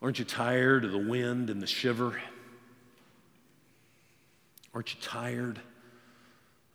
Aren't 0.00 0.18
you 0.18 0.24
tired 0.24 0.84
of 0.84 0.92
the 0.92 0.98
wind 0.98 1.50
and 1.50 1.60
the 1.60 1.66
shiver? 1.66 2.20
Aren't 4.72 4.94
you 4.94 5.00
tired 5.00 5.60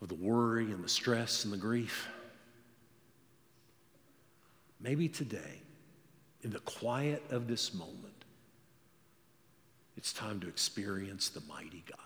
of 0.02 0.10
the 0.10 0.16
worry 0.16 0.72
and 0.72 0.84
the 0.84 0.90
stress 0.90 1.46
and 1.46 1.54
the 1.54 1.58
grief? 1.58 2.08
Maybe 4.82 5.08
today, 5.08 5.62
in 6.42 6.52
the 6.52 6.60
quiet 6.60 7.24
of 7.30 7.48
this 7.48 7.74
moment, 7.74 8.26
it's 9.96 10.12
time 10.12 10.42
to 10.42 10.50
experience 10.50 11.30
the 11.30 11.42
mighty 11.48 11.84
God. 11.90 12.00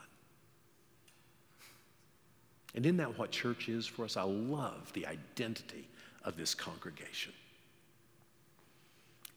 And 2.76 2.86
isn't 2.86 2.98
that 2.98 3.18
what 3.18 3.32
church 3.32 3.70
is 3.70 3.88
for 3.88 4.06
us? 4.06 4.18
I 4.18 4.22
love 4.22 4.94
the 4.94 5.08
identity 5.08 5.88
of 6.24 6.38
this 6.38 6.54
congregation 6.54 7.34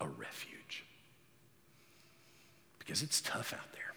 a 0.03 0.09
refuge 0.09 0.60
because 2.91 3.05
it's 3.05 3.21
tough 3.21 3.53
out 3.53 3.73
there. 3.73 3.95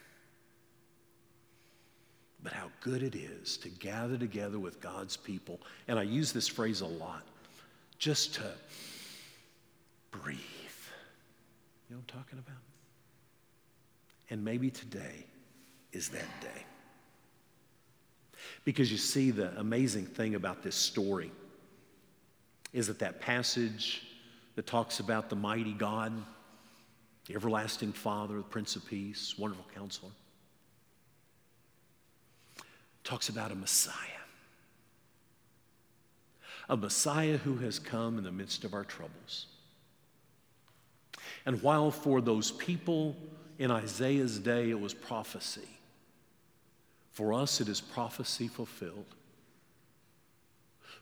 but 2.44 2.52
how 2.52 2.70
good 2.80 3.02
it 3.02 3.16
is 3.16 3.58
to 3.58 3.70
gather 3.70 4.18
together 4.18 4.60
with 4.60 4.80
God's 4.80 5.18
people. 5.18 5.60
And 5.88 5.98
I 5.98 6.04
use 6.04 6.32
this 6.32 6.48
phrase 6.48 6.82
a 6.82 6.86
lot 6.86 7.24
just 7.98 8.36
to 8.36 8.44
breathe. 10.12 10.38
You 11.90 11.96
know 11.96 12.02
what 12.06 12.12
I'm 12.14 12.22
talking 12.22 12.38
about? 12.38 12.62
And 14.30 14.46
maybe 14.46 14.70
today 14.70 15.26
is 15.92 16.10
that 16.10 16.42
day. 16.42 16.66
Because 18.66 18.92
you 18.92 18.98
see, 18.98 19.32
the 19.32 19.58
amazing 19.58 20.06
thing 20.06 20.36
about 20.36 20.62
this 20.62 20.76
story 20.76 21.32
is 22.74 22.86
that 22.88 23.00
that 23.00 23.22
passage 23.22 24.06
that 24.56 24.68
talks 24.68 25.00
about 25.00 25.30
the 25.30 25.36
mighty 25.36 25.74
God, 25.74 26.12
the 27.28 27.36
everlasting 27.36 27.94
Father, 27.94 28.38
the 28.38 28.44
Prince 28.44 28.76
of 28.76 28.86
Peace, 28.86 29.36
wonderful 29.38 29.66
counselor, 29.74 30.12
talks 33.04 33.30
about 33.30 33.52
a 33.52 33.56
Messiah. 33.56 33.96
A 36.70 36.78
Messiah 36.78 37.38
who 37.38 37.58
has 37.58 37.80
come 37.80 38.18
in 38.18 38.24
the 38.24 38.32
midst 38.32 38.64
of 38.64 38.74
our 38.74 38.84
troubles. 38.84 39.48
And 41.46 41.62
while 41.62 41.92
for 41.92 42.22
those 42.22 42.52
people 42.52 43.16
in 43.60 43.70
Isaiah's 43.70 44.40
day 44.40 44.70
it 44.70 44.80
was 44.80 44.94
prophecy, 44.94 45.68
for 47.12 47.34
us 47.34 47.62
it 47.62 47.68
is 47.68 47.82
prophecy 47.82 48.48
fulfilled. 48.48 49.06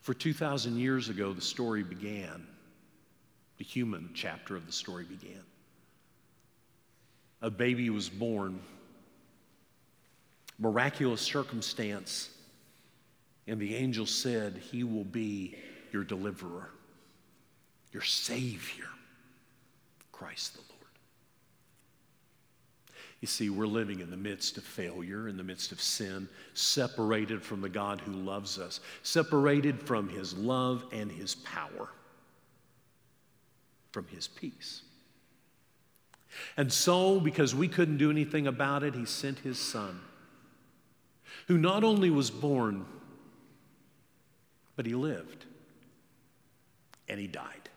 For 0.00 0.14
2,000 0.14 0.76
years 0.76 1.08
ago, 1.08 1.32
the 1.32 1.40
story 1.40 1.84
began. 1.84 2.46
The 3.58 3.64
human 3.64 4.10
chapter 4.14 4.56
of 4.56 4.66
the 4.66 4.72
story 4.72 5.04
began. 5.04 5.42
A 7.42 7.50
baby 7.50 7.90
was 7.90 8.08
born, 8.08 8.60
miraculous 10.58 11.20
circumstance, 11.20 12.30
and 13.48 13.60
the 13.60 13.74
angel 13.74 14.06
said, 14.06 14.56
He 14.70 14.84
will 14.84 15.04
be 15.04 15.56
your 15.92 16.04
deliverer, 16.04 16.70
your 17.90 18.02
Savior, 18.02 18.86
Christ 20.12 20.54
the 20.54 20.60
Lord. 20.60 20.72
You 23.20 23.26
see, 23.26 23.50
we're 23.50 23.66
living 23.66 23.98
in 23.98 24.10
the 24.10 24.16
midst 24.16 24.56
of 24.56 24.62
failure, 24.62 25.28
in 25.28 25.36
the 25.36 25.42
midst 25.42 25.72
of 25.72 25.80
sin, 25.80 26.28
separated 26.54 27.42
from 27.42 27.60
the 27.60 27.68
God 27.68 28.00
who 28.00 28.12
loves 28.12 28.58
us, 28.58 28.80
separated 29.02 29.80
from 29.80 30.08
his 30.08 30.34
love 30.34 30.84
and 30.92 31.10
his 31.10 31.34
power, 31.34 31.88
from 33.90 34.06
his 34.06 34.28
peace. 34.28 34.82
And 36.56 36.72
so, 36.72 37.20
because 37.20 37.54
we 37.54 37.68
couldn't 37.68 37.98
do 37.98 38.10
anything 38.10 38.46
about 38.46 38.82
it, 38.82 38.94
he 38.94 39.04
sent 39.04 39.40
his 39.40 39.58
son, 39.58 40.00
who 41.48 41.58
not 41.58 41.84
only 41.84 42.10
was 42.10 42.30
born, 42.30 42.86
but 44.76 44.86
he 44.86 44.94
lived 44.94 45.44
and 47.08 47.20
he 47.20 47.26
died. 47.26 47.68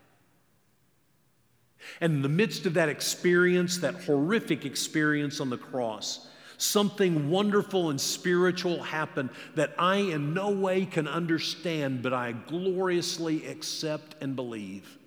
And 2.01 2.13
in 2.13 2.21
the 2.21 2.29
midst 2.29 2.65
of 2.65 2.75
that 2.75 2.89
experience, 2.89 3.77
that 3.79 4.03
horrific 4.03 4.65
experience 4.65 5.39
on 5.39 5.49
the 5.49 5.57
cross, 5.57 6.27
something 6.57 7.29
wonderful 7.29 7.89
and 7.89 7.99
spiritual 7.99 8.81
happened 8.81 9.29
that 9.55 9.73
I 9.77 9.97
in 9.97 10.33
no 10.33 10.49
way 10.49 10.85
can 10.85 11.07
understand, 11.07 12.01
but 12.01 12.13
I 12.13 12.31
gloriously 12.31 13.45
accept 13.45 14.15
and 14.21 14.35
believe. 14.35 14.97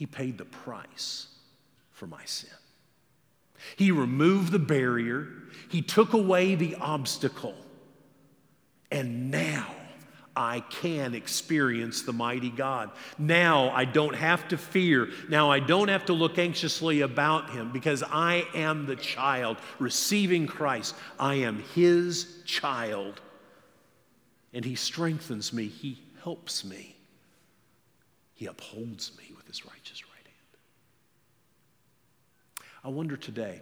He 0.00 0.06
paid 0.06 0.38
the 0.38 0.46
price 0.46 1.26
for 1.90 2.06
my 2.06 2.24
sin. 2.24 2.48
He 3.76 3.90
removed 3.90 4.50
the 4.50 4.58
barrier, 4.58 5.28
He 5.68 5.82
took 5.82 6.14
away 6.14 6.54
the 6.54 6.76
obstacle, 6.76 7.54
and 8.90 9.30
now 9.30 9.66
I 10.34 10.60
can 10.60 11.14
experience 11.14 12.00
the 12.00 12.14
mighty 12.14 12.48
God. 12.48 12.92
Now 13.18 13.68
I 13.72 13.84
don't 13.84 14.14
have 14.14 14.48
to 14.48 14.56
fear. 14.56 15.10
Now 15.28 15.50
I 15.50 15.60
don't 15.60 15.88
have 15.88 16.06
to 16.06 16.14
look 16.14 16.38
anxiously 16.38 17.02
about 17.02 17.50
him 17.50 17.70
because 17.70 18.02
I 18.02 18.46
am 18.54 18.86
the 18.86 18.96
child 18.96 19.58
receiving 19.78 20.46
Christ. 20.46 20.94
I 21.18 21.34
am 21.34 21.62
his 21.74 22.38
child. 22.46 23.20
And 24.54 24.64
he 24.64 24.76
strengthens 24.76 25.52
me, 25.52 25.66
he 25.66 25.98
helps 26.22 26.64
me, 26.64 26.96
he 28.40 28.46
upholds 28.46 29.12
me 29.18 29.24
with 29.36 29.46
his 29.46 29.66
righteous 29.66 30.02
right 30.02 30.14
hand. 30.24 30.26
I 32.82 32.88
wonder 32.88 33.14
today 33.14 33.60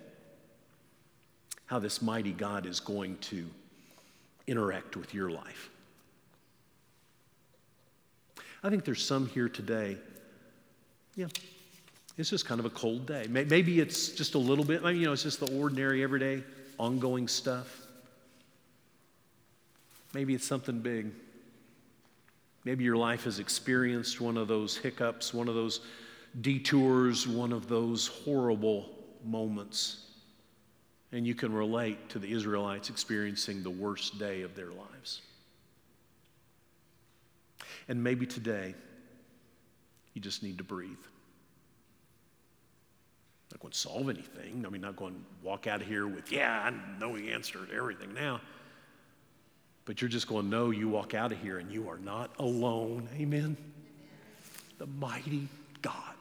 how 1.66 1.80
this 1.80 2.00
mighty 2.00 2.30
God 2.30 2.64
is 2.64 2.78
going 2.78 3.16
to 3.22 3.44
interact 4.46 4.96
with 4.96 5.12
your 5.12 5.30
life. 5.30 5.68
I 8.62 8.70
think 8.70 8.84
there's 8.84 9.04
some 9.04 9.26
here 9.26 9.48
today. 9.48 9.96
Yeah, 11.16 11.26
it's 12.16 12.30
just 12.30 12.46
kind 12.46 12.60
of 12.60 12.66
a 12.66 12.70
cold 12.70 13.04
day. 13.04 13.26
Maybe 13.28 13.80
it's 13.80 14.10
just 14.10 14.36
a 14.36 14.38
little 14.38 14.64
bit, 14.64 14.80
you 14.94 15.06
know, 15.06 15.12
it's 15.12 15.24
just 15.24 15.40
the 15.40 15.58
ordinary, 15.58 16.04
everyday, 16.04 16.44
ongoing 16.78 17.26
stuff. 17.26 17.84
Maybe 20.14 20.36
it's 20.36 20.46
something 20.46 20.78
big. 20.78 21.10
Maybe 22.68 22.84
your 22.84 22.98
life 22.98 23.24
has 23.24 23.38
experienced 23.38 24.20
one 24.20 24.36
of 24.36 24.46
those 24.46 24.76
hiccups, 24.76 25.32
one 25.32 25.48
of 25.48 25.54
those 25.54 25.80
detours, 26.42 27.26
one 27.26 27.50
of 27.50 27.66
those 27.66 28.08
horrible 28.08 28.90
moments. 29.24 30.04
And 31.10 31.26
you 31.26 31.34
can 31.34 31.50
relate 31.50 32.10
to 32.10 32.18
the 32.18 32.30
Israelites 32.30 32.90
experiencing 32.90 33.62
the 33.62 33.70
worst 33.70 34.18
day 34.18 34.42
of 34.42 34.54
their 34.54 34.70
lives. 34.70 35.22
And 37.88 38.04
maybe 38.04 38.26
today, 38.26 38.74
you 40.12 40.20
just 40.20 40.42
need 40.42 40.58
to 40.58 40.64
breathe. 40.64 40.90
Not 43.50 43.60
going 43.60 43.72
to 43.72 43.78
solve 43.78 44.10
anything. 44.10 44.66
I 44.66 44.68
mean, 44.68 44.82
not 44.82 44.96
going 44.96 45.14
to 45.14 45.20
walk 45.42 45.66
out 45.66 45.80
of 45.80 45.88
here 45.88 46.06
with, 46.06 46.30
yeah, 46.30 46.70
I 46.70 47.00
know 47.00 47.16
the 47.16 47.32
answer 47.32 47.64
to 47.64 47.74
everything 47.74 48.12
now. 48.12 48.42
But 49.88 50.02
you're 50.02 50.10
just 50.10 50.28
going 50.28 50.44
to 50.44 50.50
know 50.50 50.68
you 50.68 50.86
walk 50.86 51.14
out 51.14 51.32
of 51.32 51.38
here 51.38 51.56
and 51.56 51.72
you 51.72 51.88
are 51.88 51.96
not 51.96 52.30
alone. 52.38 53.08
Amen? 53.18 53.56
The 54.76 54.84
mighty 54.84 55.48
God 55.80 56.14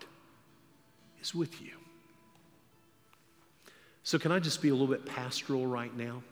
is 1.22 1.36
with 1.36 1.62
you. 1.62 1.74
So, 4.04 4.18
can 4.18 4.32
I 4.32 4.40
just 4.40 4.62
be 4.62 4.70
a 4.70 4.72
little 4.72 4.88
bit 4.88 5.06
pastoral 5.06 5.68
right 5.68 5.94
now? 5.98 6.24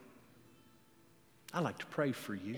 I'd 1.53 1.65
like 1.65 1.77
to 1.79 1.85
pray 1.87 2.13
for 2.13 2.33
you 2.33 2.55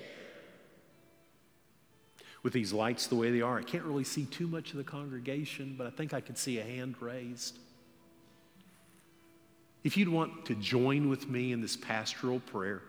with 2.43 2.53
these 2.53 2.71
lights 2.71 3.07
the 3.07 3.15
way 3.15 3.31
they 3.31 3.41
are, 3.41 3.57
I 3.57 3.63
can't 3.63 3.83
really 3.83 4.03
see 4.03 4.25
too 4.25 4.45
much 4.45 4.69
of 4.73 4.77
the 4.77 4.83
congregation, 4.83 5.73
but 5.75 5.87
I 5.87 5.89
think 5.89 6.13
I 6.13 6.21
can 6.21 6.35
see 6.35 6.59
a 6.59 6.63
hand 6.63 6.93
raised. 6.99 7.57
If 9.83 9.97
you'd 9.97 10.09
want 10.09 10.45
to 10.45 10.53
join 10.53 11.09
with 11.09 11.27
me 11.27 11.51
in 11.51 11.61
this 11.61 11.75
pastoral 11.75 12.41
prayer, 12.41 12.83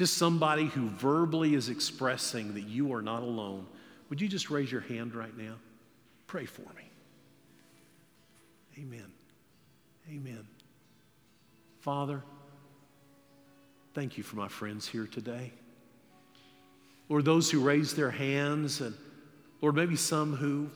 just 0.00 0.16
somebody 0.16 0.64
who 0.64 0.88
verbally 0.88 1.52
is 1.52 1.68
expressing 1.68 2.54
that 2.54 2.62
you 2.62 2.94
are 2.94 3.02
not 3.02 3.22
alone, 3.22 3.66
would 4.08 4.18
you 4.18 4.28
just 4.28 4.48
raise 4.48 4.72
your 4.72 4.80
hand 4.80 5.14
right 5.14 5.36
now? 5.36 5.52
Pray 6.26 6.46
for 6.46 6.62
me. 6.62 6.90
Amen. 8.78 9.12
Amen. 10.10 10.46
Father, 11.80 12.22
thank 13.92 14.16
you 14.16 14.24
for 14.24 14.36
my 14.36 14.48
friends 14.48 14.88
here 14.88 15.06
today. 15.06 15.52
Lord, 17.10 17.26
those 17.26 17.50
who 17.50 17.60
raised 17.60 17.94
their 17.94 18.10
hands, 18.10 18.80
and 18.80 18.94
Lord, 19.60 19.74
maybe 19.74 19.96
some 19.96 20.34
who 20.34 20.70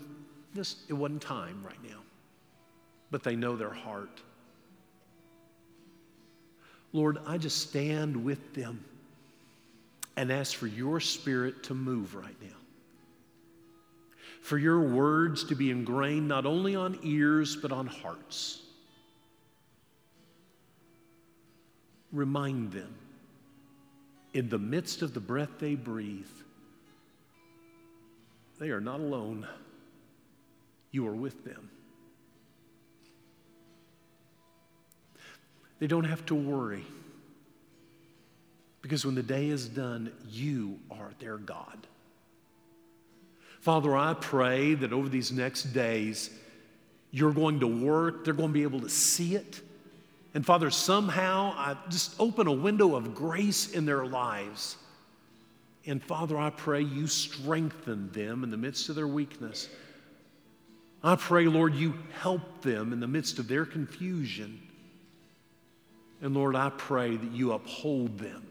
just, 0.54 0.80
it 0.90 0.92
wasn't 0.92 1.22
time 1.22 1.62
right 1.64 1.82
now, 1.82 2.00
but 3.10 3.22
they 3.22 3.36
know 3.36 3.56
their 3.56 3.72
heart. 3.72 4.20
Lord, 6.92 7.20
I 7.26 7.38
just 7.38 7.70
stand 7.70 8.22
with 8.22 8.52
them 8.52 8.84
and 10.16 10.30
ask 10.30 10.54
for 10.54 10.66
your 10.66 11.00
spirit 11.00 11.64
to 11.64 11.74
move 11.74 12.14
right 12.14 12.36
now. 12.40 12.56
For 14.42 14.58
your 14.58 14.80
words 14.80 15.44
to 15.44 15.54
be 15.54 15.70
ingrained 15.70 16.28
not 16.28 16.46
only 16.46 16.76
on 16.76 16.98
ears, 17.02 17.56
but 17.56 17.72
on 17.72 17.86
hearts. 17.86 18.60
Remind 22.12 22.72
them 22.72 22.94
in 24.34 24.48
the 24.48 24.58
midst 24.58 25.02
of 25.02 25.14
the 25.14 25.20
breath 25.20 25.58
they 25.58 25.74
breathe, 25.76 26.26
they 28.58 28.70
are 28.70 28.80
not 28.80 29.00
alone. 29.00 29.46
You 30.90 31.08
are 31.08 31.14
with 31.14 31.44
them. 31.44 31.70
They 35.80 35.88
don't 35.88 36.04
have 36.04 36.24
to 36.26 36.36
worry 36.36 36.84
because 38.84 39.06
when 39.06 39.14
the 39.14 39.22
day 39.22 39.48
is 39.48 39.66
done, 39.66 40.12
you 40.30 40.78
are 40.90 41.10
their 41.18 41.38
God. 41.38 41.86
Father, 43.60 43.96
I 43.96 44.12
pray 44.12 44.74
that 44.74 44.92
over 44.92 45.08
these 45.08 45.32
next 45.32 45.72
days, 45.72 46.28
you're 47.10 47.32
going 47.32 47.60
to 47.60 47.66
work, 47.66 48.26
they're 48.26 48.34
going 48.34 48.50
to 48.50 48.52
be 48.52 48.62
able 48.62 48.82
to 48.82 48.90
see 48.90 49.36
it, 49.36 49.62
And 50.34 50.44
Father, 50.44 50.68
somehow 50.68 51.54
I 51.56 51.76
just 51.88 52.16
open 52.18 52.48
a 52.48 52.52
window 52.52 52.96
of 52.96 53.14
grace 53.14 53.70
in 53.70 53.86
their 53.86 54.04
lives. 54.04 54.76
And 55.86 56.02
Father, 56.02 56.36
I 56.36 56.50
pray 56.50 56.82
you 56.82 57.06
strengthen 57.06 58.10
them 58.10 58.42
in 58.42 58.50
the 58.50 58.56
midst 58.56 58.88
of 58.88 58.96
their 58.96 59.06
weakness. 59.06 59.68
I 61.02 61.16
pray, 61.16 61.46
Lord, 61.46 61.74
you 61.74 61.94
help 62.20 62.62
them 62.62 62.92
in 62.92 62.98
the 62.98 63.06
midst 63.06 63.38
of 63.38 63.46
their 63.46 63.64
confusion. 63.64 64.60
And 66.20 66.34
Lord, 66.34 66.56
I 66.56 66.70
pray 66.70 67.16
that 67.16 67.30
you 67.30 67.52
uphold 67.52 68.18
them 68.18 68.44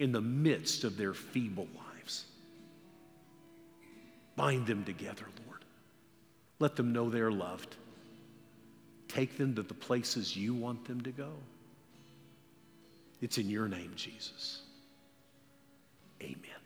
in 0.00 0.12
the 0.12 0.20
midst 0.20 0.82
of 0.84 0.96
their 0.96 1.12
feeble 1.12 1.68
lives. 1.76 2.24
Bind 4.34 4.66
them 4.66 4.82
together, 4.82 5.26
Lord. 5.46 5.62
Let 6.58 6.74
them 6.74 6.92
know 6.92 7.10
they're 7.10 7.30
loved. 7.30 7.76
Take 9.08 9.36
them 9.36 9.54
to 9.56 9.62
the 9.62 9.74
places 9.74 10.34
you 10.34 10.54
want 10.54 10.86
them 10.86 11.02
to 11.02 11.10
go. 11.10 11.32
It's 13.20 13.36
in 13.36 13.50
your 13.50 13.68
name, 13.68 13.92
Jesus. 13.94 14.62
Amen. 16.22 16.59